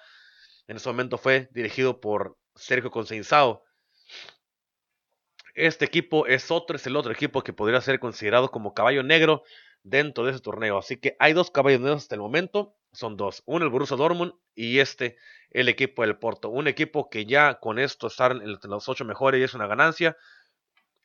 [0.66, 3.60] en ese momento fue dirigido por Sergio Conceição.
[5.54, 9.44] Este equipo es otro, es el otro equipo que podría ser considerado como caballo negro
[9.84, 10.78] dentro de ese torneo.
[10.78, 14.34] Así que hay dos caballos negros hasta el momento, son dos, uno el Borussia Dortmund
[14.54, 15.16] y este
[15.50, 16.50] el equipo del Porto.
[16.50, 20.16] Un equipo que ya con esto estar en los ocho mejores y es una ganancia.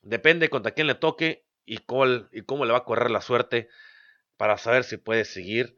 [0.01, 3.69] Depende contra quién le toque y, y cómo le va a correr la suerte
[4.37, 5.77] para saber si puede seguir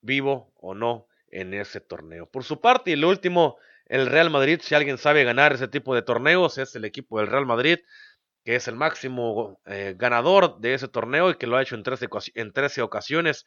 [0.00, 2.30] vivo o no en ese torneo.
[2.30, 5.94] Por su parte, y el último, el Real Madrid, si alguien sabe ganar ese tipo
[5.94, 7.78] de torneos, es el equipo del Real Madrid,
[8.46, 11.82] que es el máximo eh, ganador de ese torneo y que lo ha hecho en
[11.82, 12.06] 13,
[12.36, 13.44] en 13 ocasiones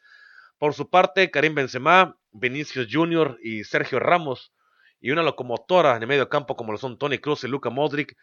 [0.58, 3.38] Por su parte, Karim Benzema, Vinicius Jr.
[3.42, 4.52] y Sergio Ramos
[5.00, 8.14] y una locomotora en el medio campo como lo son Tony Cruz y Luka Modric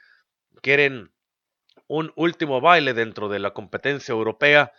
[0.61, 1.11] quieren
[1.87, 4.71] un último baile dentro de la competencia europea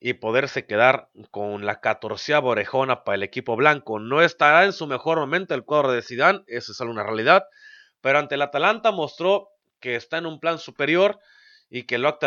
[0.00, 4.00] y poderse quedar con la catorceava orejona para el equipo blanco.
[4.00, 7.44] No estará en su mejor momento el cuadro de Zidane, eso es una realidad,
[8.00, 11.18] pero ante el Atalanta mostró que está en un plan superior
[11.70, 12.18] y que lo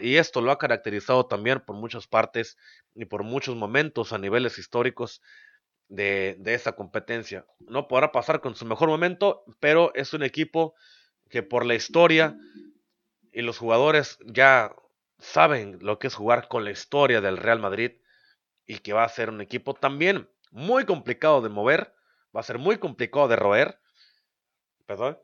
[0.00, 2.58] y esto lo ha caracterizado también por muchas partes
[2.94, 5.22] y por muchos momentos a niveles históricos
[5.88, 7.46] de, de esta competencia.
[7.60, 10.74] No podrá pasar con su mejor momento, pero es un equipo
[11.30, 12.36] que por la historia
[13.32, 14.74] y los jugadores ya
[15.18, 17.92] saben lo que es jugar con la historia del Real Madrid
[18.66, 21.94] y que va a ser un equipo también muy complicado de mover,
[22.34, 23.80] va a ser muy complicado de roer.
[24.86, 25.18] Perdón.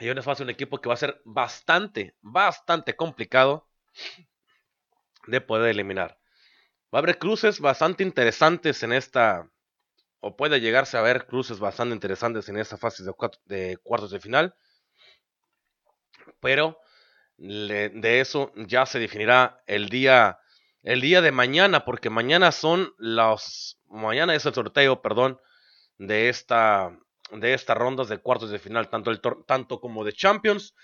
[0.00, 3.68] Y aún es un equipo que va a ser bastante, bastante complicado
[5.26, 6.18] de poder eliminar.
[6.94, 9.50] Va a haber cruces bastante interesantes en esta,
[10.20, 13.12] o puede llegarse a ver cruces bastante interesantes en esta fase de,
[13.44, 14.54] de cuartos de final.
[16.40, 16.78] Pero
[17.36, 20.38] de eso ya se definirá el día,
[20.82, 25.40] el día de mañana, porque mañana son los, mañana es el sorteo, perdón,
[25.98, 26.98] de esta,
[27.32, 30.74] de estas rondas de cuartos de final, tanto, el, tanto como de Champions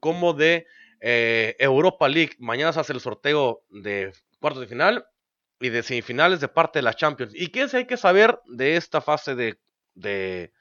[0.00, 0.66] como de
[1.00, 2.34] eh, Europa League.
[2.38, 5.06] Mañana se hace el sorteo de cuartos de final
[5.60, 7.32] y de semifinales de parte de la Champions.
[7.34, 9.58] ¿Y qué hay que saber de esta fase de,
[9.94, 10.52] de,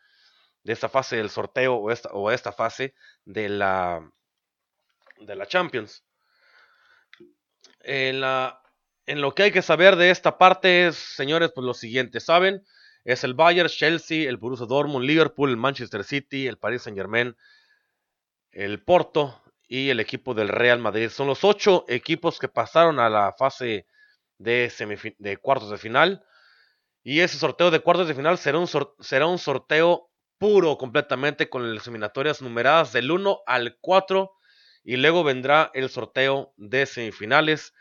[0.64, 2.94] de esta fase del sorteo o esta, o esta fase
[3.26, 4.02] de la
[5.26, 6.04] de la Champions.
[7.82, 8.62] En, la,
[9.06, 12.64] en lo que hay que saber de esta parte es, señores, pues lo siguiente, ¿saben?
[13.04, 17.36] Es el Bayern, Chelsea, el Borussia Dortmund, Liverpool, el Manchester City, el Paris Saint Germain,
[18.52, 21.10] el Porto y el equipo del Real Madrid.
[21.10, 23.88] Son los ocho equipos que pasaron a la fase
[24.38, 26.26] de, cuartos de final.
[27.04, 28.68] Y ese sorteo de cuartos de final será un,
[29.00, 34.32] será un sorteo puro completamente con las eliminatorias numeradas del 1 al 4
[34.84, 37.74] y luego vendrá el sorteo de semifinales,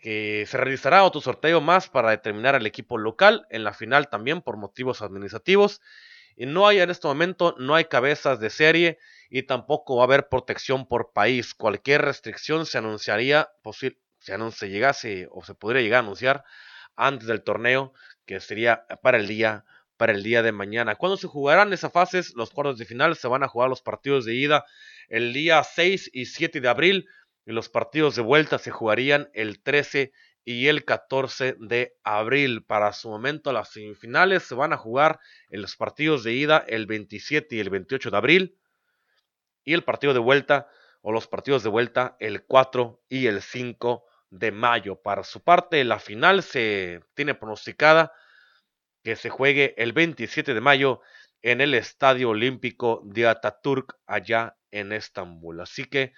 [0.00, 4.42] que se realizará otro sorteo más para determinar el equipo local en la final también
[4.42, 5.80] por motivos administrativos.
[6.36, 10.06] Y no hay en este momento, no hay cabezas de serie y tampoco va a
[10.06, 11.54] haber protección por país.
[11.54, 16.44] Cualquier restricción se anunciaría, si se llegase o se podría llegar a anunciar
[16.94, 17.92] antes del torneo,
[18.24, 19.64] que sería para el día
[19.96, 20.94] para el día de mañana.
[20.94, 22.32] ¿Cuándo se jugarán esas fases?
[22.36, 24.64] Los cuartos de final se van a jugar los partidos de ida
[25.08, 27.08] el día 6 y 7 de abril
[27.48, 30.12] y los partidos de vuelta se jugarían el 13
[30.44, 32.62] y el 14 de abril.
[32.62, 36.84] Para su momento las semifinales se van a jugar en los partidos de ida el
[36.84, 38.58] 27 y el 28 de abril
[39.64, 40.68] y el partido de vuelta
[41.00, 45.00] o los partidos de vuelta el 4 y el 5 de mayo.
[45.00, 48.12] Para su parte la final se tiene pronosticada
[49.02, 51.00] que se juegue el 27 de mayo
[51.40, 55.62] en el Estadio Olímpico de Ataturk allá en Estambul.
[55.62, 56.12] Así que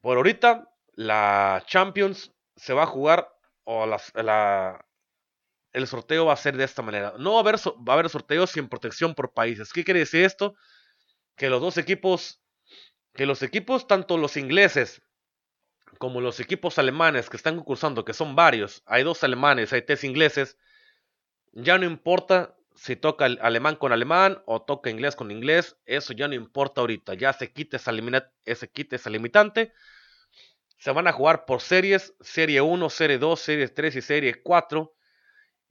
[0.00, 3.28] por ahorita la Champions se va a jugar
[3.64, 3.84] o
[5.72, 7.14] el sorteo va a ser de esta manera.
[7.18, 9.72] No va a, haber, va a haber sorteos sin protección por países.
[9.72, 10.54] ¿Qué quiere decir esto?
[11.36, 12.42] Que los dos equipos,
[13.14, 15.02] que los equipos, tanto los ingleses
[15.98, 20.04] como los equipos alemanes que están concursando, que son varios, hay dos alemanes, hay tres
[20.04, 20.56] ingleses,
[21.52, 26.28] ya no importa si toca alemán con alemán o toca inglés con inglés, eso ya
[26.28, 29.72] no importa ahorita, ya se quita esa, quita esa limitante.
[30.78, 34.94] Se van a jugar por series, serie 1, serie 2, serie 3 y serie 4.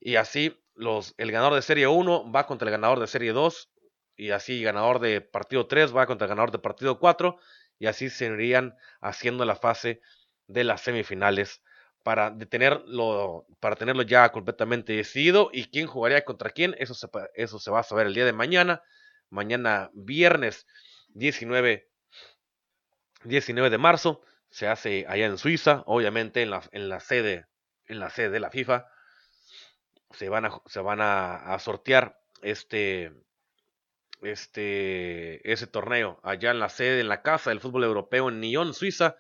[0.02, 3.72] Y así los, el ganador de serie 1 va contra el ganador de serie 2.
[4.18, 7.38] Y así el ganador de partido 3 va contra el ganador de partido 4.
[7.80, 10.02] Y así se irían haciendo la fase
[10.48, 11.62] de las semifinales
[12.08, 17.60] para, detenerlo, para tenerlo ya completamente decidido y quién jugaría contra quién, eso se, eso
[17.60, 18.82] se va a saber el día de mañana,
[19.30, 20.68] mañana viernes
[21.10, 21.90] 19,
[23.26, 27.46] 19 de marzo, se hace allá en Suiza, obviamente en la, en la sede
[27.88, 28.88] en la sede de la FIFA
[30.12, 33.12] se van a, se van a, sortear este
[34.22, 38.74] este ese torneo allá en la sede en la casa del fútbol europeo en Nyon,
[38.74, 39.18] Suiza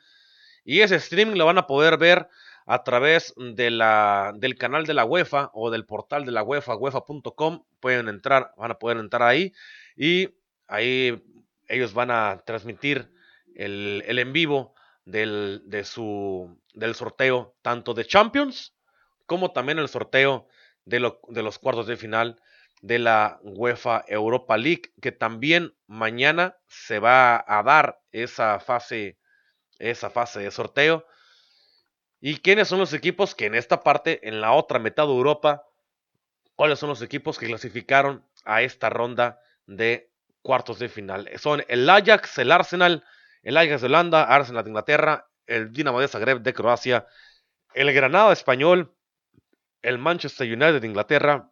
[0.64, 2.30] y ese streaming lo van a poder ver
[2.70, 7.64] a través del canal de la UEFA o del portal de la UEFA, UEFA.com.
[7.80, 9.54] Pueden entrar, van a poder entrar ahí
[9.96, 10.36] y
[10.68, 11.24] ahí
[11.70, 13.10] ellos van a transmitir
[13.56, 14.76] el, en vivo
[15.06, 15.64] del
[16.94, 18.76] sorteo tanto de Champions
[19.26, 20.50] como también el sorteo
[20.84, 22.42] de, de los cuartos de final
[22.82, 29.18] de la UEFA Europa League, que también mañana se va a dar esa fase,
[29.80, 31.06] esa fase de sorteo
[32.20, 35.66] ¿Y quiénes son los equipos que en esta parte, en la otra mitad de Europa,
[36.56, 40.10] cuáles son los equipos que clasificaron a esta ronda de
[40.42, 41.30] cuartos de final?
[41.38, 43.04] Son el Ajax, el Arsenal,
[43.44, 47.08] el Ajax de Holanda, Arsenal de Inglaterra, el Dinamo de Zagreb de Croacia,
[47.74, 48.94] el Granada español,
[49.82, 51.52] el Manchester United de Inglaterra,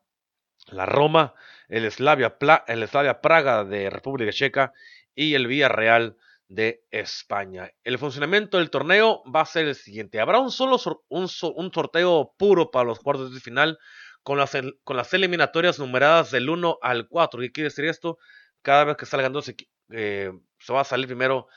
[0.67, 1.35] la Roma,
[1.67, 4.73] el Slavia, Praga de República Checa
[5.13, 7.71] y el Villarreal de España.
[7.83, 10.19] El funcionamiento del torneo va a ser el siguiente.
[10.19, 10.77] Habrá un solo
[11.09, 13.79] un, sorteo puro para los cuartos de final
[14.23, 14.51] con las,
[14.83, 17.41] con las eliminatorias numeradas del 1 al 4.
[17.41, 18.17] ¿Qué quiere decir esto?
[18.61, 19.51] Cada vez que salgan dos
[19.91, 21.47] eh, se va a salir primero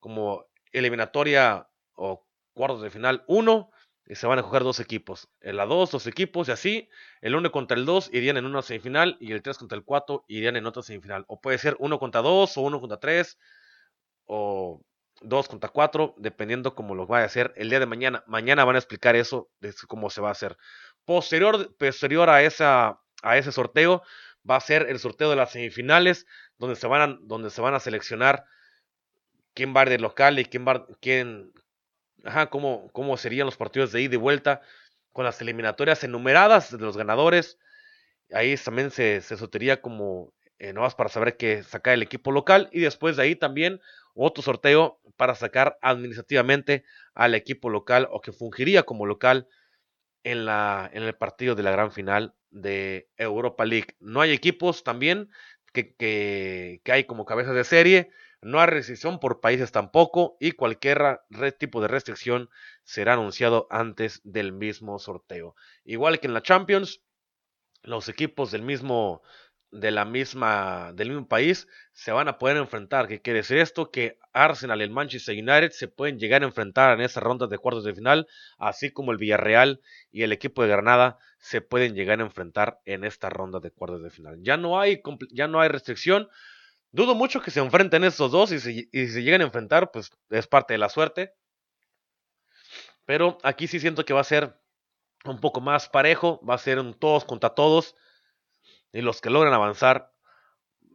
[0.00, 3.70] como eliminatoria o cuartos de final 1
[4.08, 5.28] y se van a coger dos equipos.
[5.40, 6.88] En la 2, dos equipos y así.
[7.20, 10.24] El 1 contra el 2 irían en una semifinal y el 3 contra el 4
[10.28, 11.24] irían en otra semifinal.
[11.26, 13.36] O puede ser 1 contra 2 o 1 contra 3
[14.26, 14.82] o
[15.22, 18.22] 2 contra 4, dependiendo cómo lo vaya a hacer el día de mañana.
[18.26, 20.56] Mañana van a explicar eso, de cómo se va a hacer.
[21.04, 24.02] Posterior, posterior a, esa, a ese sorteo,
[24.48, 26.26] va a ser el sorteo de las semifinales,
[26.58, 28.44] donde se van a, donde se van a seleccionar
[29.54, 31.52] quién va a de local y quién va, quién,
[32.24, 34.60] ajá, cómo, cómo serían los partidos de ida y vuelta
[35.12, 37.58] con las eliminatorias enumeradas de los ganadores.
[38.32, 42.68] Ahí también se, se sortearía como eh, no para saber que sacar el equipo local
[42.72, 43.80] y después de ahí también
[44.16, 49.48] otro sorteo para sacar administrativamente al equipo local o que fungiría como local
[50.24, 53.96] en, la, en el partido de la gran final de Europa League.
[54.00, 55.30] No hay equipos también
[55.72, 61.20] que, que, hay como cabezas de serie, no hay restricción por países tampoco y cualquier
[61.58, 62.48] tipo de restricción
[62.82, 65.54] será anunciado antes del mismo sorteo.
[65.84, 67.02] Igual que en la Champions,
[67.82, 69.22] los equipos del mismo
[69.70, 73.08] de la misma, del mismo país se van a poder enfrentar.
[73.08, 73.90] ¿Qué quiere decir esto?
[73.90, 77.58] Que Arsenal y el Manchester United se pueden llegar a enfrentar en esa ronda de
[77.58, 78.26] cuartos de final,
[78.58, 83.04] así como el Villarreal y el equipo de Granada se pueden llegar a enfrentar en
[83.04, 84.38] esta ronda de cuartos de final.
[84.40, 86.28] Ya no hay, ya no hay restricción.
[86.92, 90.10] Dudo mucho que se enfrenten estos dos y si, y se llegan a enfrentar, pues
[90.30, 91.34] es parte de la suerte.
[93.04, 94.58] Pero aquí sí siento que va a ser
[95.24, 97.94] un poco más parejo, va a ser un todos contra todos
[98.96, 100.10] y los que logran avanzar,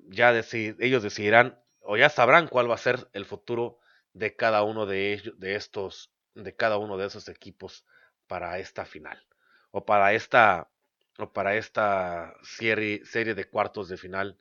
[0.08, 3.78] ya ellos decidirán o ya sabrán cuál va a ser el futuro
[4.14, 7.86] de cada uno de ellos, de estos, de cada uno de esos equipos
[8.26, 9.24] para esta final
[9.70, 10.72] o para esta
[11.20, 14.40] o para esta serie, serie de cuartos de final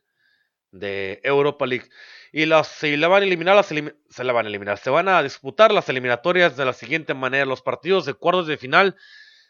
[0.71, 1.87] de Europa League.
[2.31, 4.79] Y las, se van a eliminar, se la van a eliminar.
[4.79, 7.45] Se van a disputar las eliminatorias de la siguiente manera.
[7.45, 8.95] Los partidos de cuartos de final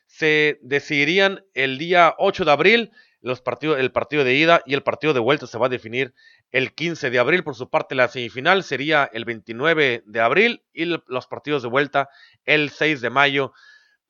[0.06, 4.84] se decidirían el día 8 de abril los partidos, el partido de ida y el
[4.84, 6.14] partido de vuelta se va a definir
[6.52, 7.44] el 15 de abril.
[7.44, 12.10] Por su parte, la semifinal sería el 29 de abril y los partidos de vuelta
[12.46, 13.54] el 6 de mayo.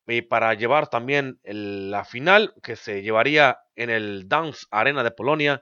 [0.07, 5.61] Y para llevar también la final que se llevaría en el Dance Arena de Polonia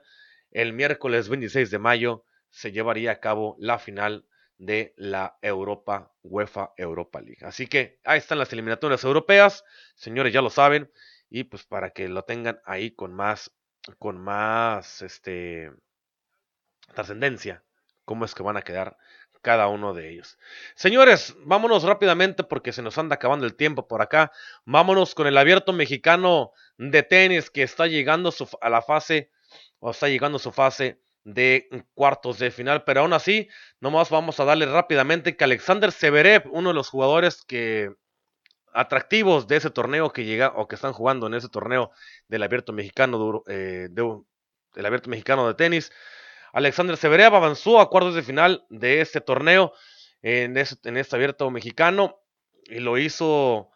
[0.50, 4.26] el miércoles 26 de mayo, se llevaría a cabo la final
[4.58, 7.38] de la Europa UEFA Europa League.
[7.42, 10.90] Así que ahí están las eliminatorias europeas, señores ya lo saben
[11.30, 13.52] y pues para que lo tengan ahí con más,
[13.98, 15.72] con más, este,
[16.94, 17.64] trascendencia,
[18.04, 18.96] cómo es que van a quedar
[19.42, 20.38] cada uno de ellos.
[20.74, 24.32] Señores, vámonos rápidamente porque se nos anda acabando el tiempo por acá.
[24.64, 29.30] Vámonos con el abierto mexicano de tenis que está llegando a la fase,
[29.78, 34.40] o está llegando a su fase de cuartos de final, pero aún así, nomás vamos
[34.40, 37.94] a darle rápidamente que Alexander Severev, uno de los jugadores que
[38.72, 41.90] atractivos de ese torneo que llega o que están jugando en ese torneo
[42.28, 44.20] del abierto mexicano eh, de,
[44.74, 45.92] del abierto mexicano de tenis.
[46.52, 49.72] Alexander Severev avanzó a cuartos de final de este torneo
[50.22, 52.20] en, este abierto mexicano
[52.64, 53.70] y lo hizo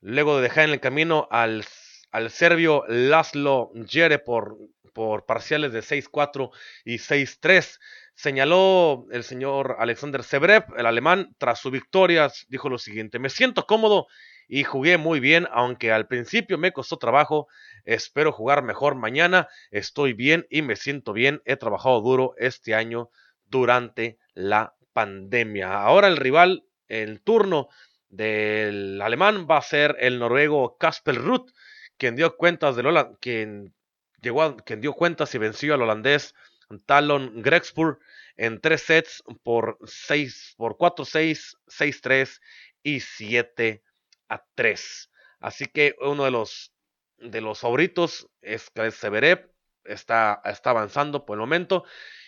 [0.00, 1.64] luego de dejar en el camino al,
[2.10, 4.56] al serbio Laszlo Jere por,
[4.92, 6.50] por parciales de 6-4
[6.84, 7.78] y 6-3.
[8.14, 13.66] Señaló el señor Alexander Severev, el alemán, tras su victoria, dijo lo siguiente, me siento
[13.66, 14.06] cómodo
[14.48, 17.48] y jugué muy bien, aunque al principio me costó trabajo.
[17.84, 19.48] Espero jugar mejor mañana.
[19.70, 21.42] Estoy bien y me siento bien.
[21.44, 23.10] He trabajado duro este año
[23.46, 25.82] durante la pandemia.
[25.82, 27.68] Ahora el rival, el turno
[28.08, 31.50] del alemán va a ser el noruego Kasper Ruth,
[31.96, 32.86] quien dio cuentas del
[33.20, 33.74] quien
[34.22, 36.34] llegó quien dio cuentas y venció al holandés
[36.86, 37.98] Talon Grexpur
[38.36, 42.40] en tres sets por 6 por 4 6 6 3
[42.82, 43.82] y 7
[44.28, 45.10] a 3.
[45.40, 46.72] Así que uno de los,
[47.18, 49.50] de los favoritos es Severev,
[49.84, 51.84] está, está avanzando por el momento.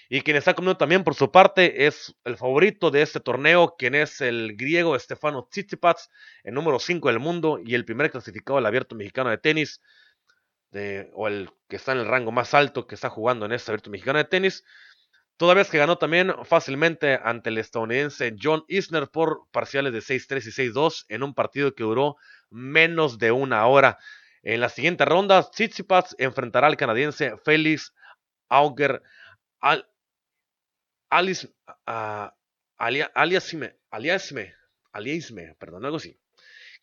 [0.09, 3.95] Y quien está comiendo también por su parte es el favorito de este torneo, quien
[3.97, 6.11] es el griego Stefano Tsitsipas,
[6.45, 9.81] el número 5 del mundo y el primer clasificado del abierto mexicano de tenis,
[11.15, 13.91] o el que está en el rango más alto que está jugando en este abierto
[13.91, 14.65] mexicano de tenis.
[15.37, 20.47] Toda vez que ganó también fácilmente ante el estadounidense John Isner por parciales de 6-3
[20.47, 22.17] y 6-2 en un partido que duró
[22.51, 23.99] menos de una hora.
[24.43, 27.93] En la siguiente ronda, Tsitsipas enfrentará al canadiense Félix
[28.49, 29.03] Auger
[29.61, 29.87] al,
[31.87, 32.31] uh,
[32.79, 34.55] alia, aliasme, aliasme,
[34.93, 36.19] aliasme, perdón, algo así,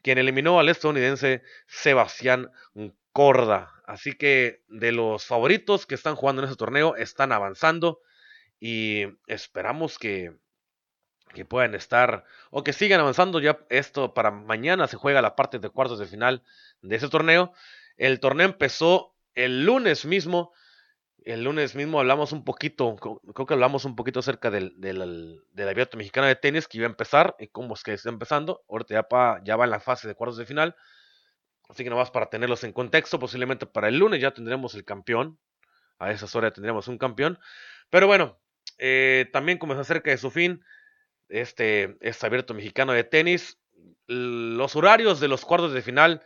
[0.01, 2.51] quien eliminó al estadounidense Sebastián
[3.13, 3.71] Corda.
[3.85, 7.99] Así que de los favoritos que están jugando en ese torneo, están avanzando
[8.65, 10.37] y esperamos que,
[11.33, 13.41] que puedan estar o que sigan avanzando.
[13.41, 16.43] Ya esto para mañana se juega la parte de cuartos de final
[16.81, 17.51] de ese torneo.
[17.97, 20.53] El torneo empezó el lunes mismo
[21.25, 25.97] el lunes mismo hablamos un poquito, creo que hablamos un poquito acerca del, del, abierto
[25.97, 28.63] mexicano de tenis que iba a empezar y cómo es que está empezando.
[28.69, 30.75] Ahorita ya, ya va en la fase de cuartos de final.
[31.69, 35.39] Así que nomás para tenerlos en contexto, posiblemente para el lunes ya tendremos el campeón.
[35.97, 37.39] A esas horas tendremos un campeón.
[37.89, 38.37] Pero bueno,
[38.77, 40.63] eh, también como se acerca de su fin,
[41.29, 43.57] este, este abierto mexicano de tenis,
[44.07, 46.21] los horarios de los cuartos de final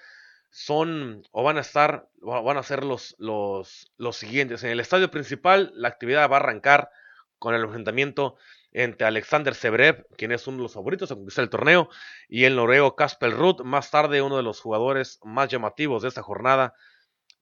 [0.50, 4.64] son o van a estar, van a ser los, los, los siguientes.
[4.64, 6.90] En el estadio principal, la actividad va a arrancar
[7.38, 8.38] con el enfrentamiento
[8.72, 11.90] entre Alexander Sebrev, quien es uno de los favoritos a conquistar el torneo,
[12.28, 16.22] y el noruego Kasper Ruth, más tarde uno de los jugadores más llamativos de esta
[16.22, 16.74] jornada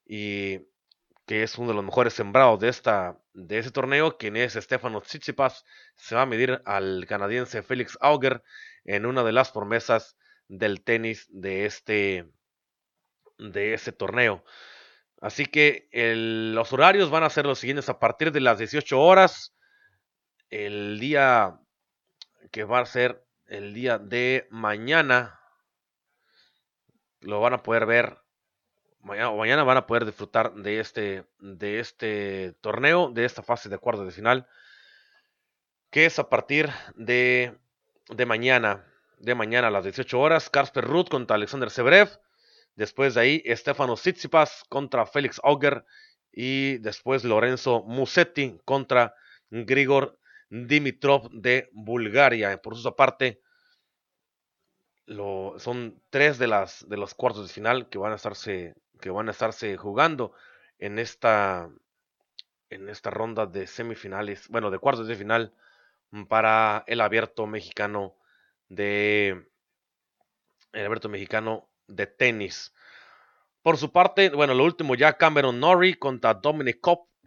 [0.05, 0.59] y
[1.25, 5.01] que es uno de los mejores sembrados de, esta, de este torneo, quien es Stefano
[5.01, 5.65] Tsitsipas,
[5.95, 8.43] se va a medir al canadiense Félix Auger
[8.83, 10.17] en una de las promesas
[10.47, 12.29] del tenis de este,
[13.37, 14.43] de ese torneo.
[15.21, 19.55] Así que los horarios van a ser los siguientes a partir de las 18 horas.
[20.49, 21.59] El día
[22.51, 25.39] que va a ser el día de mañana.
[27.21, 28.19] Lo van a poder ver.
[29.05, 33.77] Mañana, mañana van a poder disfrutar de este, de este torneo, de esta fase de
[33.77, 34.47] cuartos de final.
[35.91, 37.55] Que es a partir de,
[38.09, 38.83] de mañana.
[39.19, 40.49] De mañana a las 18 horas.
[40.49, 42.19] Kasper Ruth contra Alexander Sebrev.
[42.73, 45.85] Después de ahí, Stefano Tsitsipas contra Félix Auger.
[46.31, 49.13] Y después Lorenzo Musetti contra
[49.51, 50.17] Grigor
[50.49, 52.59] Dimitrov de Bulgaria.
[52.59, 53.39] Por su parte,
[55.05, 59.09] lo, son tres de, las, de los cuartos de final que van a estarse, que
[59.09, 60.33] van a estarse jugando
[60.79, 61.69] en esta,
[62.69, 65.53] en esta ronda de semifinales, bueno, de cuartos de final
[66.27, 68.15] para el abierto mexicano
[68.69, 69.47] de
[70.71, 72.73] el abierto mexicano de tenis.
[73.61, 76.79] Por su parte, bueno, lo último ya Cameron Norrie contra Dominic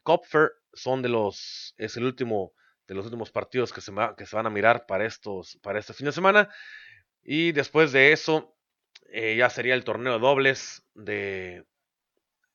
[0.03, 2.53] Kopfer son de los es el último
[2.87, 5.93] de los últimos partidos que se, que se van a mirar para estos para este
[5.93, 6.49] fin de semana
[7.23, 8.58] y después de eso
[9.11, 11.65] eh, ya sería el torneo de dobles de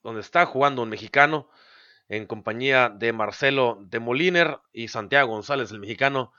[0.03, 1.49] donde está jugando un mexicano
[2.09, 6.33] en compañía de Marcelo de Moliner y Santiago González, el mexicano,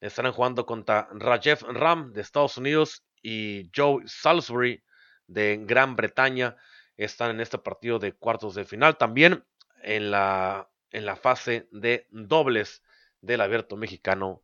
[0.00, 4.82] estarán jugando contra Rajev Ram de Estados Unidos y Joe Salisbury
[5.26, 6.56] de Gran Bretaña
[6.96, 8.96] están en este partido de cuartos de final.
[8.96, 9.44] También
[9.82, 12.82] en la, en la fase de dobles
[13.20, 14.43] del abierto mexicano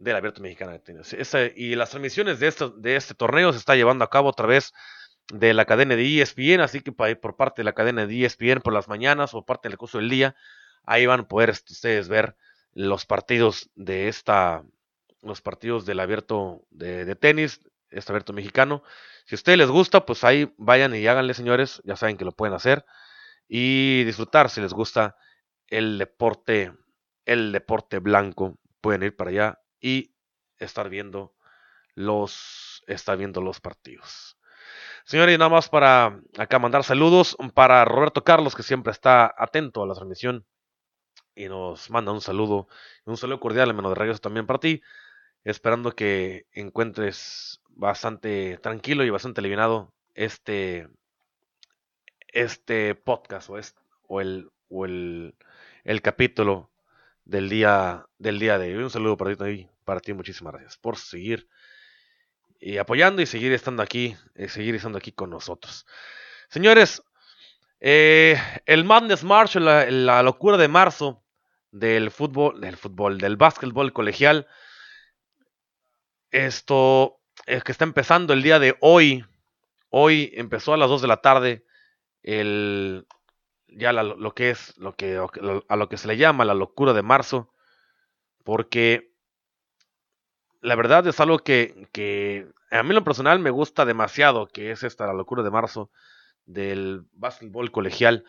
[0.00, 1.14] del abierto mexicano de tenis.
[1.54, 4.72] y las transmisiones de este, de este torneo se está llevando a cabo a través
[5.32, 8.72] de la cadena de ESPN, así que por parte de la cadena de ESPN por
[8.72, 10.34] las mañanas o parte del curso del día,
[10.84, 12.34] ahí van a poder ustedes ver
[12.72, 14.64] los partidos de esta,
[15.22, 18.82] los partidos del abierto de, de tenis, este abierto mexicano.
[19.26, 21.82] Si a ustedes les gusta, pues ahí vayan y háganle, señores.
[21.84, 22.84] Ya saben que lo pueden hacer.
[23.48, 25.16] Y disfrutar si les gusta
[25.66, 26.72] el deporte,
[27.24, 28.58] el deporte blanco.
[28.80, 30.12] Pueden ir para allá y
[30.58, 31.34] estar viendo
[31.94, 34.36] los, estar viendo los partidos.
[35.04, 39.86] Señores, nada más para acá mandar saludos para Roberto Carlos, que siempre está atento a
[39.86, 40.46] la transmisión
[41.34, 42.68] y nos manda un saludo,
[43.04, 44.82] un saludo cordial, menos de regreso también para ti,
[45.44, 50.88] esperando que encuentres bastante tranquilo y bastante aliviado este,
[52.28, 53.58] este podcast o,
[54.08, 55.34] o, el, o el,
[55.84, 56.69] el, capítulo
[57.30, 58.82] del día, del día de hoy.
[58.82, 61.48] Un saludo para ti, para ti, muchísimas gracias por seguir
[62.58, 65.86] y apoyando y seguir estando aquí, y eh, seguir estando aquí con nosotros.
[66.48, 67.02] Señores,
[67.78, 71.22] eh, el Madness March, la, la, locura de marzo
[71.70, 74.48] del fútbol, del fútbol, del básquetbol colegial.
[76.32, 79.24] Esto es que está empezando el día de hoy.
[79.88, 81.64] Hoy empezó a las 2 de la tarde
[82.22, 83.06] el
[83.72, 85.20] ya lo que es lo que
[85.68, 87.52] a lo que se le llama la locura de marzo
[88.44, 89.10] porque
[90.60, 94.82] la verdad es algo que, que a mí lo personal me gusta demasiado, que es
[94.82, 95.90] esta la locura de marzo
[96.44, 98.24] del básquetbol colegial.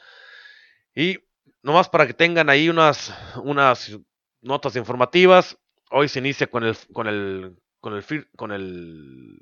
[0.95, 1.19] Y
[1.61, 3.13] nomás para que tengan ahí unas,
[3.43, 3.97] unas
[4.41, 5.57] notas informativas,
[5.89, 9.39] hoy se inicia con el, con el, con el, con el,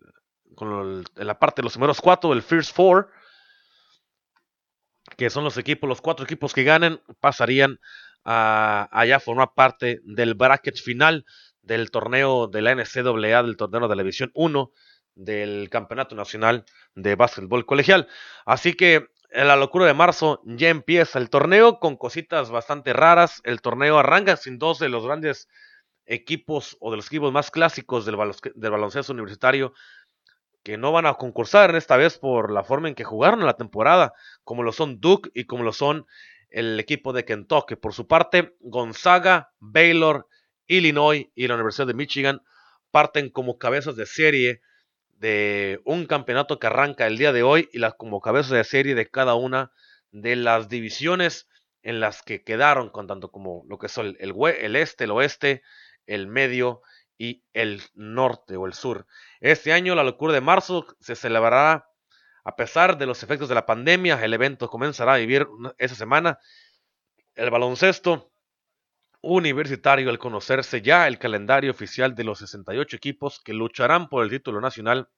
[0.56, 3.12] con en la parte de los primeros cuatro, el First Four,
[5.18, 7.80] que son los equipos, los cuatro equipos que ganen, pasarían
[8.26, 11.26] a, formar parte del bracket final
[11.62, 14.72] del torneo de la NCAA, del torneo de la División 1
[15.16, 18.07] del Campeonato Nacional de Básquetbol Colegial.
[18.45, 23.41] Así que en la locura de marzo ya empieza el torneo con cositas bastante raras.
[23.43, 25.47] El torneo arranca sin dos de los grandes
[26.05, 29.74] equipos o de los equipos más clásicos del baloncesto universitario
[30.64, 33.55] que no van a concursar en esta vez por la forma en que jugaron la
[33.55, 36.05] temporada, como lo son Duke y como lo son
[36.49, 37.76] el equipo de Kentucky.
[37.76, 40.28] Por su parte, Gonzaga, Baylor,
[40.68, 42.41] Illinois y la Universidad de Michigan
[42.91, 44.62] parten como cabezas de serie
[45.18, 48.95] de un campeonato que arranca el día de hoy y las como cabezas de serie
[48.95, 49.72] de cada una
[50.12, 51.47] de las divisiones
[51.82, 55.62] en las que quedaron, con tanto como lo que son el, el este, el oeste,
[56.07, 56.82] el medio
[57.20, 59.05] y el norte o el sur.
[59.41, 61.88] Este año la locura de marzo se celebrará
[62.45, 64.24] a pesar de los efectos de la pandemia.
[64.24, 65.45] El evento comenzará a vivir
[65.78, 66.39] esa semana.
[67.36, 68.32] El baloncesto
[69.22, 74.30] universitario al conocerse ya el calendario oficial de los 68 equipos que lucharán por el
[74.30, 75.09] título nacional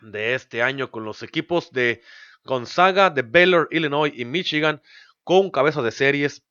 [0.00, 2.00] de este año con los equipos de
[2.44, 4.82] Gonzaga, de Baylor, Illinois y Michigan
[5.24, 6.44] con cabeza de series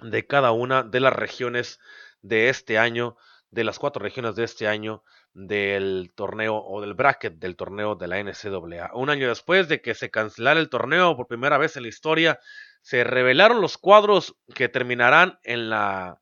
[0.00, 1.78] de cada una de las regiones
[2.22, 3.16] de este año,
[3.50, 8.08] de las cuatro regiones de este año del torneo o del bracket del torneo de
[8.08, 8.90] la NCAA.
[8.94, 12.38] Un año después de que se cancelara el torneo por primera vez en la historia,
[12.82, 16.20] se revelaron los cuadros que terminarán en la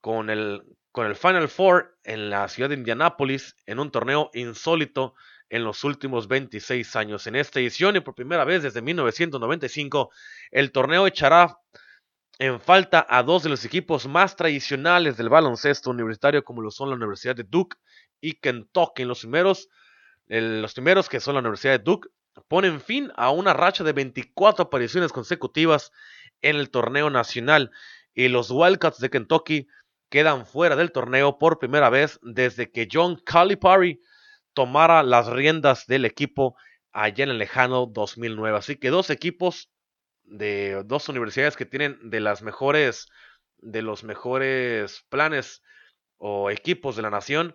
[0.00, 0.62] con el
[0.92, 5.14] con el Final Four en la ciudad de Indianápolis en un torneo insólito
[5.48, 7.26] en los últimos 26 años.
[7.26, 10.10] En esta edición y por primera vez desde 1995,
[10.50, 11.58] el torneo echará
[12.38, 16.88] en falta a dos de los equipos más tradicionales del baloncesto universitario como lo son
[16.88, 17.76] la Universidad de Duke
[18.20, 19.02] y Kentucky.
[19.02, 19.68] En los primeros,
[20.26, 22.08] los primeros que son la Universidad de Duke
[22.48, 25.92] ponen fin a una racha de 24 apariciones consecutivas
[26.40, 27.70] en el torneo nacional
[28.14, 29.68] y los Wildcats de Kentucky
[30.08, 34.00] quedan fuera del torneo por primera vez desde que John Calipari
[34.54, 36.56] tomara las riendas del equipo
[36.92, 38.58] allá en el lejano 2009.
[38.58, 39.70] Así que dos equipos
[40.32, 43.08] de dos universidades que tienen de las mejores
[43.58, 45.62] de los mejores planes
[46.18, 47.54] o equipos de la nación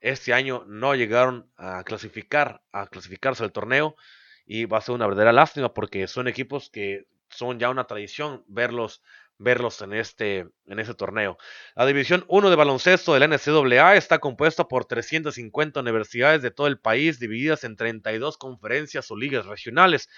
[0.00, 3.96] este año no llegaron a clasificar, a clasificarse al torneo
[4.44, 8.44] y va a ser una verdadera lástima porque son equipos que son ya una tradición
[8.48, 9.02] verlos
[9.38, 11.36] verlos en este, en este torneo.
[11.74, 16.68] La División 1 de baloncesto de la NCAA está compuesta por 350 universidades de todo
[16.68, 20.08] el país divididas en 32 conferencias o ligas regionales.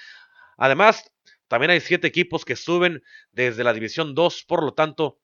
[0.59, 1.11] Además,
[1.55, 5.21] también hay 7 equipos que suben desde la División 2, por lo tanto,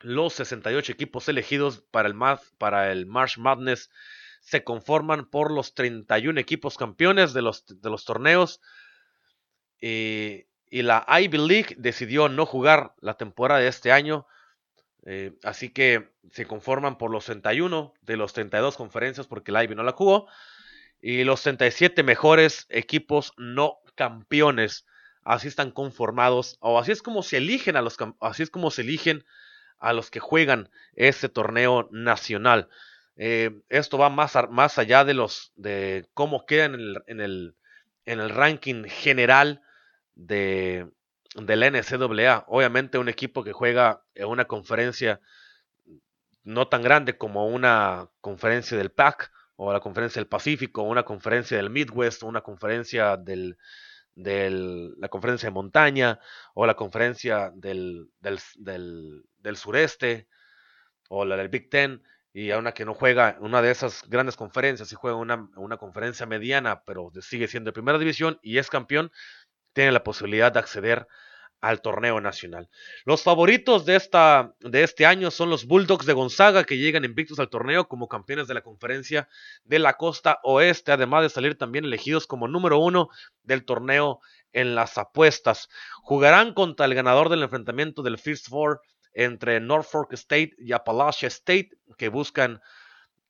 [0.00, 2.14] los 68 equipos elegidos para el,
[2.58, 3.88] para el March Madness
[4.42, 8.60] se conforman por los 31 equipos campeones de los, de los torneos.
[9.80, 14.26] Y, la Ivy League decidió no jugar la temporada de este año.
[15.06, 19.76] Eh, así que se conforman por los 31 de los 32 conferencias porque la Ivy
[19.76, 20.28] no la jugó.
[21.00, 24.84] Y los 37 mejores equipos no campeones.
[25.24, 26.56] Así están conformados.
[26.60, 29.24] O así es como se eligen a los así es como se eligen
[29.78, 32.68] a los que juegan este torneo nacional.
[33.16, 37.56] Eh, esto va más, más, allá de los de cómo quedan en el, en el,
[38.06, 39.62] en el ranking general
[40.14, 40.90] de,
[41.36, 42.44] NCAA.
[42.48, 45.20] Obviamente un equipo que juega en una conferencia
[46.42, 51.04] no tan grande como una conferencia del PAC o la conferencia del Pacífico, o una
[51.04, 53.56] conferencia del Midwest, o una conferencia del,
[54.16, 56.20] la conferencia de montaña
[56.54, 60.28] o la conferencia del, del, sureste
[61.08, 62.02] o la del Big Ten
[62.32, 65.76] y a una que no juega una de esas grandes conferencias y juega una, una
[65.76, 69.10] conferencia mediana pero sigue siendo de primera división y es campeón,
[69.72, 71.06] tiene la posibilidad de acceder
[71.64, 72.68] al torneo nacional.
[73.06, 77.38] Los favoritos de, esta, de este año son los Bulldogs de Gonzaga, que llegan invictos
[77.38, 79.30] al torneo como campeones de la conferencia
[79.64, 83.08] de la costa oeste, además de salir también elegidos como número uno
[83.42, 84.20] del torneo
[84.52, 85.70] en las apuestas.
[86.02, 88.82] Jugarán contra el ganador del enfrentamiento del First Four
[89.14, 92.60] entre Norfolk State y Appalachia State, que buscan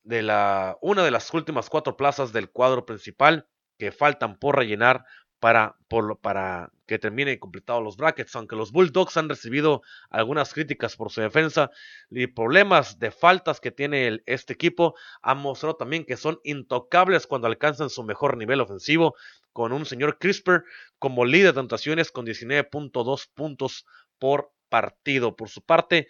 [0.02, 3.46] de la, una de las últimas cuatro plazas del cuadro principal
[3.78, 5.04] que faltan por rellenar
[5.44, 5.76] para,
[6.22, 11.20] para que termine completado los brackets, aunque los Bulldogs han recibido algunas críticas por su
[11.20, 11.70] defensa
[12.10, 17.46] y problemas de faltas que tiene este equipo, han mostrado también que son intocables cuando
[17.46, 19.16] alcanzan su mejor nivel ofensivo,
[19.52, 20.64] con un señor Crisper
[20.98, 23.84] como líder de anotaciones con 19.2 puntos
[24.18, 25.36] por partido.
[25.36, 26.08] Por su parte,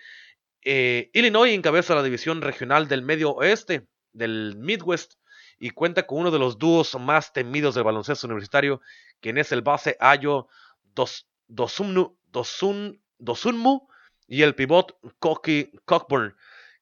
[0.62, 5.14] eh, Illinois encabeza la división regional del medio oeste, del Midwest,
[5.58, 8.80] y cuenta con uno de los dúos más temidos del baloncesto universitario,
[9.20, 10.48] quien es el base Ayo
[10.94, 12.16] Dos, Dosunmu
[14.26, 16.36] y el pivot Koki Cockburn,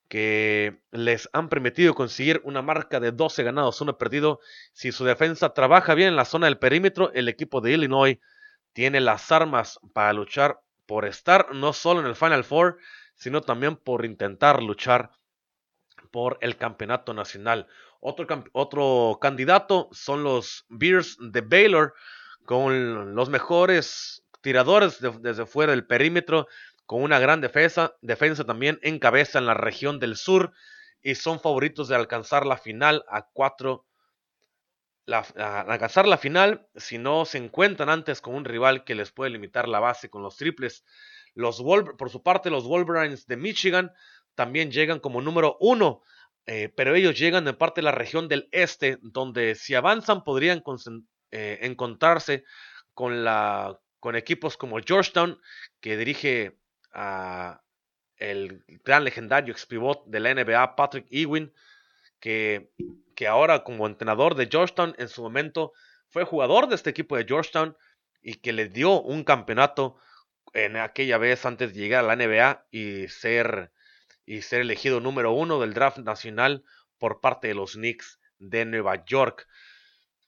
[0.09, 4.41] que les han permitido conseguir una marca de 12 ganados, 1 perdido.
[4.73, 8.19] Si su defensa trabaja bien en la zona del perímetro, el equipo de Illinois
[8.73, 12.79] tiene las armas para luchar por estar no solo en el Final Four,
[13.15, 15.13] sino también por intentar luchar
[16.11, 17.67] por el campeonato nacional.
[18.05, 21.95] Otro, otro candidato son los Bears de Baylor,
[22.45, 26.49] con los mejores tiradores desde fuera del perímetro,
[26.85, 30.53] con una gran defensa, defensa también en cabeza en la región del sur
[31.01, 33.87] y son favoritos de alcanzar la final a cuatro.
[35.07, 39.69] alcanzar la final si no se encuentran antes con un rival que les puede limitar
[39.69, 40.85] la base con los triples.
[41.35, 41.63] Los
[41.99, 43.93] por su parte, los Wolverines de Michigan
[44.35, 46.03] también llegan como número uno
[46.47, 50.63] eh, pero ellos llegan en parte de la región del este, donde si avanzan podrían
[51.31, 52.45] eh, encontrarse
[52.95, 55.41] con, la, con equipos como Georgetown,
[55.81, 56.59] que dirige
[56.93, 57.63] a
[58.17, 61.53] el gran legendario ex pivot de la NBA, Patrick Ewing,
[62.21, 62.71] que,
[63.17, 65.73] que ahora como entrenador de Georgetown en su momento
[66.09, 67.77] fue jugador de este equipo de Georgetown
[68.21, 69.97] y que le dio un campeonato
[70.53, 73.72] en aquella vez antes de llegar a la NBA y ser
[74.27, 76.65] y ser elegido número uno del draft nacional
[76.99, 79.47] por parte de los Knicks de Nueva York.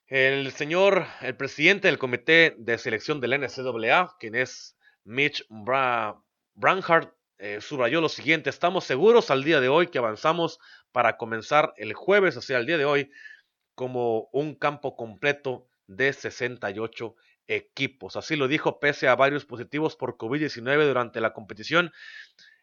[0.07, 7.61] El señor, el presidente del comité de selección del NCAA, quien es Mitch Branhart, eh,
[7.61, 10.61] subrayó lo siguiente, estamos seguros al día de hoy que avanzamos
[10.92, 13.11] para comenzar el jueves, o sea, el día de hoy,
[13.74, 17.14] como un campo completo de 68
[17.49, 18.16] equipos.
[18.16, 21.92] Así lo dijo pese a varios positivos por COVID-19 durante la competición.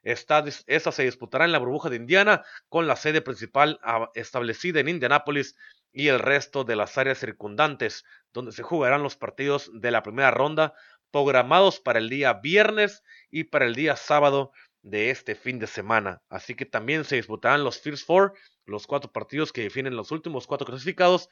[0.03, 0.43] Esta,
[0.91, 3.79] se disputará en la burbuja de Indiana con la sede principal
[4.15, 5.55] establecida en Indianápolis
[5.93, 10.31] y el resto de las áreas circundantes, donde se jugarán los partidos de la primera
[10.31, 10.73] ronda
[11.11, 16.21] programados para el día viernes y para el día sábado de este fin de semana.
[16.29, 18.33] Así que también se disputarán los First Four,
[18.65, 21.29] los cuatro partidos que definen los últimos cuatro clasificados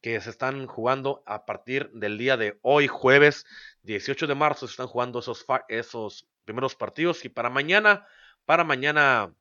[0.00, 3.44] que se están jugando a partir del día de hoy, jueves
[3.82, 7.24] 18 de marzo, se están jugando esos, esos primeros partidos.
[7.24, 8.08] Y para mañana,
[8.44, 9.32] para mañana,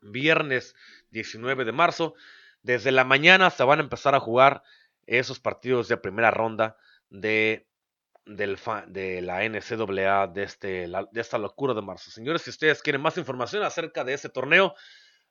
[0.00, 0.76] viernes
[1.10, 2.14] 19 de marzo,
[2.62, 4.62] desde la mañana se van a empezar a jugar
[5.04, 6.76] esos partidos de primera ronda
[7.10, 7.66] de,
[8.24, 8.56] del,
[8.86, 12.12] de la NCAA de, este, de esta locura de marzo.
[12.12, 14.76] Señores, si ustedes quieren más información acerca de ese torneo,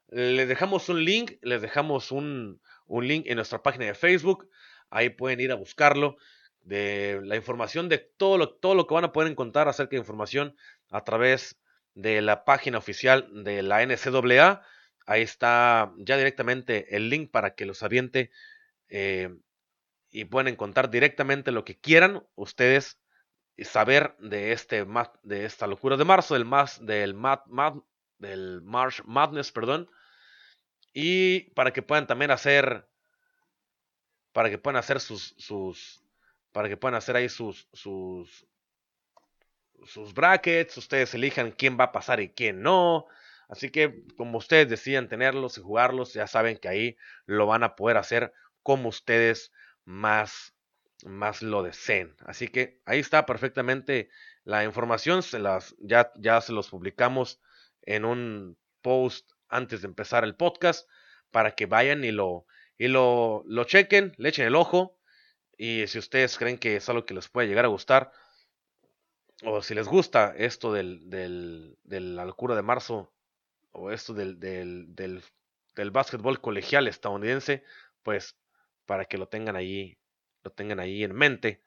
[0.10, 4.50] les dejamos un link, les dejamos un, un link en nuestra página de Facebook.
[4.90, 6.18] Ahí pueden ir a buscarlo
[6.64, 10.00] de la información de todo lo, todo lo que van a poder encontrar acerca de
[10.00, 10.56] información
[10.90, 11.60] a través
[11.94, 14.62] de la página oficial de la NCAA.
[15.06, 18.32] Ahí está ya directamente el link para que los aviente
[18.90, 19.30] eh,
[20.10, 23.00] y pueden encontrar directamente lo que quieran ustedes
[23.64, 24.86] saber de este
[25.24, 27.14] de esta locura de marzo, del más del
[28.64, 29.90] March Madness, perdón,
[30.94, 32.88] y para que puedan también hacer
[34.32, 36.02] para que puedan hacer sus
[36.52, 38.46] para que puedan hacer ahí sus, sus,
[39.86, 43.08] sus brackets, ustedes elijan quién va a pasar y quién no.
[43.50, 47.76] Así que como ustedes decían tenerlos y jugarlos, ya saben que ahí lo van a
[47.76, 48.34] poder hacer
[48.64, 49.52] como ustedes
[49.86, 50.54] más,
[51.06, 52.16] más lo deseen.
[52.26, 54.10] Así que ahí está perfectamente
[54.44, 57.42] la información, se las, ya, ya se los publicamos
[57.82, 60.90] en un post antes de empezar el podcast
[61.30, 62.46] para que vayan y lo,
[62.78, 64.98] y lo, lo chequen, le echen el ojo
[65.64, 68.12] y si ustedes creen que es algo que les puede llegar a gustar,
[69.44, 73.14] o si les gusta esto del, del, de la locura de marzo,
[73.70, 75.24] o esto del, del, del,
[75.76, 77.64] del básquetbol colegial estadounidense,
[78.02, 78.36] pues
[78.88, 80.00] para que lo tengan ahí,
[80.44, 81.62] lo tengan ahí en mente.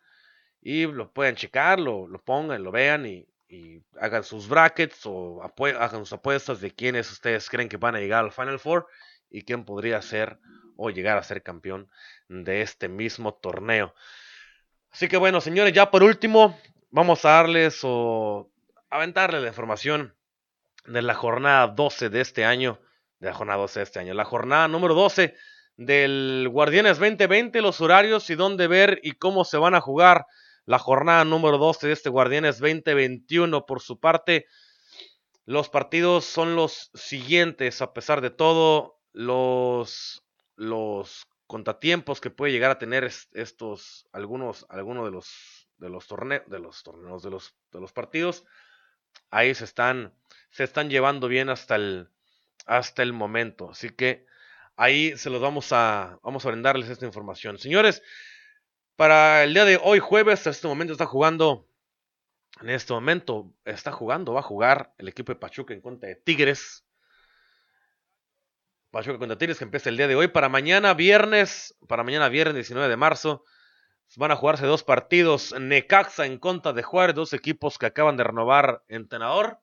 [0.61, 5.41] Y lo puedan checar, lo, lo pongan, lo vean y, y hagan sus brackets o
[5.41, 8.89] hagan sus apuestas de quiénes ustedes creen que van a llegar al Final Four
[9.35, 10.39] y quién podría ser
[10.77, 11.91] o llegar a ser campeón
[12.29, 13.93] de este mismo torneo.
[14.93, 16.57] Así que bueno, señores, ya por último,
[16.91, 18.49] vamos a darles o
[18.91, 20.15] aventarles la información
[20.87, 22.81] de la jornada 12 de este año,
[23.19, 25.35] de la jornada 12 de este año, la jornada número 12
[25.77, 30.27] del Guardianes 2020, los horarios y dónde ver y cómo se van a jugar
[30.65, 33.67] la jornada número 12 de este Guardianes 2021.
[33.67, 34.47] Por su parte,
[35.45, 40.23] los partidos son los siguientes, a pesar de todo, los,
[40.57, 46.43] los contratiempos que puede llegar a tener estos, algunos, algunos de los, de los torneos,
[46.49, 48.45] de los torneos, de los, de los partidos,
[49.31, 50.13] ahí se están,
[50.51, 52.11] se están llevando bien hasta el,
[52.67, 53.71] hasta el momento.
[53.71, 54.27] Así que
[54.77, 57.59] ahí se los vamos a, vamos a brindarles esta información.
[57.59, 58.03] Señores,
[58.97, 61.69] para el día de hoy, jueves, a este momento está jugando,
[62.61, 66.17] en este momento está jugando, va a jugar el equipo de Pachuca en contra de
[66.17, 66.84] Tigres.
[68.95, 70.29] Pachuca contra Tigres que empieza el día de hoy.
[70.29, 73.45] Para mañana viernes, para mañana viernes 19 de marzo,
[74.15, 75.53] van a jugarse dos partidos.
[75.59, 79.59] Necaxa en contra de Juárez, dos equipos que acaban de renovar entrenador,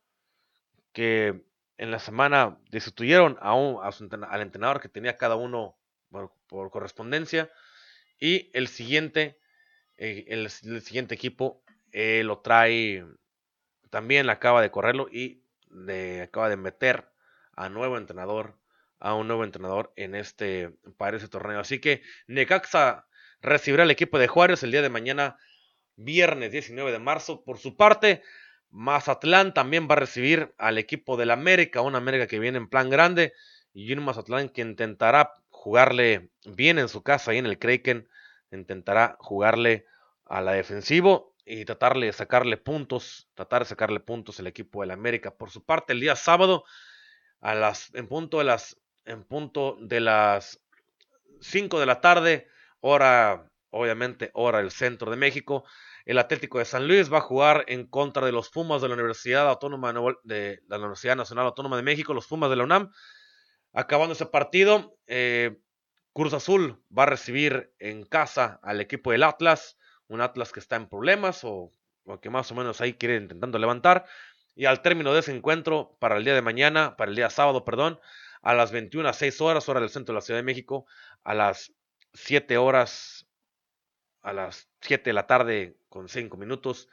[0.91, 1.45] que
[1.77, 5.77] en la semana destituyeron a un, al entrenador que tenía cada uno
[6.09, 7.49] por, correspondencia.
[8.19, 9.39] Y el siguiente,
[9.95, 11.63] eh, el, siguiente equipo
[11.93, 13.05] eh, lo trae,
[13.89, 15.45] también acaba de correrlo y
[16.21, 17.09] acaba de meter
[17.55, 18.61] a nuevo entrenador,
[19.02, 21.60] a un nuevo entrenador en este, para ese torneo.
[21.60, 23.08] Así que Necaxa
[23.41, 25.38] recibirá al equipo de Juárez el día de mañana,
[25.95, 27.43] viernes 19 de marzo.
[27.43, 28.22] Por su parte,
[28.70, 32.89] Mazatlán también va a recibir al equipo del América, un América que viene en plan
[32.89, 33.34] grande
[33.74, 38.08] y un Mazatlán que intentará jugarle bien en su casa y en el Kraken,
[38.52, 39.86] intentará jugarle
[40.26, 44.91] a la defensivo y tratarle de sacarle puntos, tratar de sacarle puntos el equipo del
[44.91, 45.32] América.
[45.32, 46.66] Por su parte, el día sábado
[47.39, 50.60] a las en punto de las en punto de las
[51.41, 52.47] 5 de la tarde,
[52.80, 55.64] hora obviamente hora del centro de México,
[56.06, 58.95] el Atlético de San Luis va a jugar en contra de los Pumas de la
[58.95, 59.93] Universidad Autónoma
[60.24, 62.91] de la Universidad Nacional Autónoma de México, los Pumas de la UNAM.
[63.74, 65.58] Acabando ese partido, eh,
[66.14, 69.78] Cruz Azul va a recibir en casa al equipo del Atlas,
[70.08, 71.72] un Atlas que está en problemas o,
[72.22, 74.06] que más o menos ahí quiere intentando levantar.
[74.54, 77.64] Y al término de ese encuentro, para el día de mañana, para el día sábado,
[77.64, 77.99] perdón,
[78.42, 80.86] a las 21 a 6 horas, hora del centro de la Ciudad de México,
[81.24, 81.74] a las
[82.14, 83.28] 7 horas,
[84.22, 86.89] a las 7 de la tarde con 5 minutos,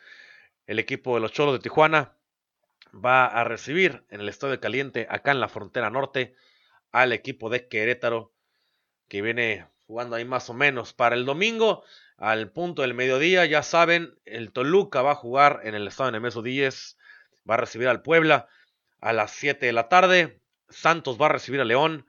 [0.66, 2.14] el equipo de los Cholos de Tijuana
[2.94, 6.34] va a recibir en el Estadio Caliente, acá en la frontera norte,
[6.92, 8.32] al equipo de Querétaro,
[9.08, 10.92] que viene jugando ahí más o menos.
[10.92, 11.82] Para el domingo,
[12.16, 16.42] al punto del mediodía, ya saben, el Toluca va a jugar en el Estadio Nemesio
[16.42, 16.98] 10,
[17.48, 18.48] va a recibir al Puebla
[19.00, 22.06] a las 7 de la tarde, Santos va a recibir a León,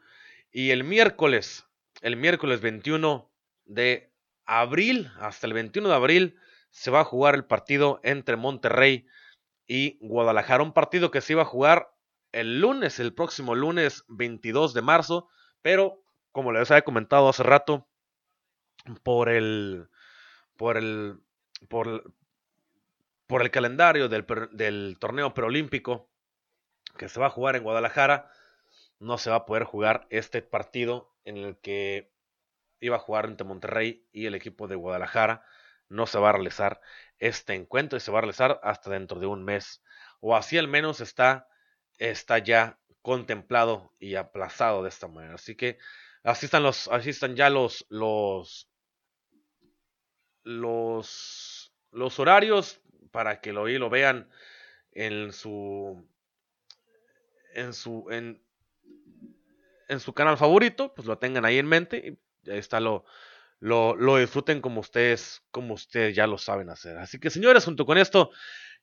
[0.52, 1.68] y el miércoles,
[2.02, 3.30] el miércoles 21
[3.66, 4.12] de
[4.46, 6.40] abril, hasta el 21 de abril,
[6.72, 9.08] se va a jugar el partido entre Monterrey
[9.68, 10.64] y Guadalajara.
[10.64, 11.94] Un partido que se iba a jugar
[12.32, 15.30] el lunes, el próximo lunes 22 de marzo,
[15.62, 17.88] pero como les había comentado hace rato,
[19.04, 19.90] por el,
[20.56, 21.20] por el,
[21.68, 22.14] por,
[23.28, 26.10] por el calendario del, del torneo preolímpico
[26.98, 28.32] que se va a jugar en Guadalajara,
[29.00, 32.12] no se va a poder jugar este partido en el que
[32.80, 35.46] iba a jugar entre Monterrey y el equipo de Guadalajara
[35.88, 36.82] no se va a realizar
[37.18, 39.84] este encuentro y se va a realizar hasta dentro de un mes.
[40.22, 41.48] O así al menos está,
[41.98, 45.36] está ya contemplado y aplazado de esta manera.
[45.36, 45.78] Así que
[46.24, 48.70] así están los, así están ya los, los,
[50.44, 52.82] los, horarios
[53.12, 54.30] para que lo, lo vean
[54.92, 56.08] en su,
[57.54, 58.44] en su, en,
[59.90, 63.04] en su canal favorito, pues lo tengan ahí en mente y ahí está lo,
[63.60, 66.98] lo, disfruten como ustedes, como ustedes ya lo saben hacer.
[66.98, 68.32] Así que señores, junto con esto,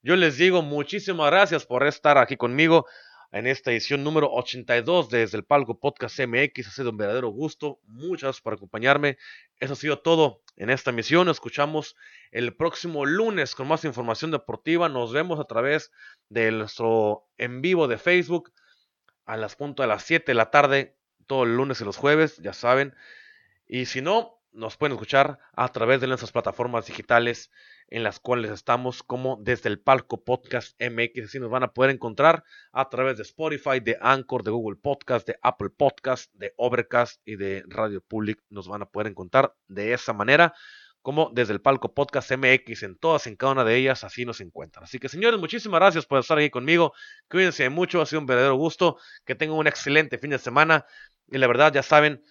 [0.03, 2.87] yo les digo muchísimas gracias por estar aquí conmigo
[3.33, 6.67] en esta edición número 82 desde el Palco Podcast MX.
[6.67, 7.81] Ha sido un verdadero gusto.
[7.85, 9.17] Muchas gracias por acompañarme.
[9.59, 11.29] Eso ha sido todo en esta emisión.
[11.29, 11.97] Escuchamos
[12.31, 14.89] el próximo lunes con más información deportiva.
[14.89, 15.93] Nos vemos a través
[16.29, 18.53] de nuestro en vivo de Facebook
[19.27, 20.97] a las punto de las 7 de la tarde,
[21.27, 22.95] todo el lunes y los jueves, ya saben.
[23.67, 27.51] Y si no, nos pueden escuchar a través de nuestras plataformas digitales
[27.89, 31.27] en las cuales estamos como desde el palco podcast MX.
[31.27, 35.27] Así nos van a poder encontrar a través de Spotify, de Anchor, de Google Podcast,
[35.27, 38.43] de Apple Podcast, de Overcast y de Radio Public.
[38.49, 40.55] Nos van a poder encontrar de esa manera
[41.07, 44.41] como desde el palco podcast MX en todas, en cada una de ellas, así nos
[44.41, 44.83] encuentran.
[44.83, 46.95] Así que señores, muchísimas gracias por estar aquí conmigo.
[47.31, 48.99] Cuídense mucho, ha sido un verdadero gusto.
[49.25, 50.85] Que tengan un excelente fin de semana.
[51.29, 52.25] Y la verdad, ya saben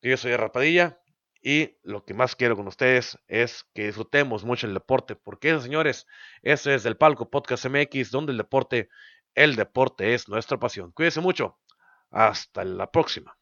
[0.00, 1.00] que yo soy Rapadilla
[1.42, 5.60] y lo que más quiero con ustedes es que disfrutemos mucho el deporte, porque eso,
[5.60, 6.06] señores,
[6.40, 8.88] eso es el Palco Podcast MX, donde el deporte,
[9.34, 10.92] el deporte es nuestra pasión.
[10.92, 11.58] Cuídense mucho.
[12.10, 13.36] Hasta la próxima.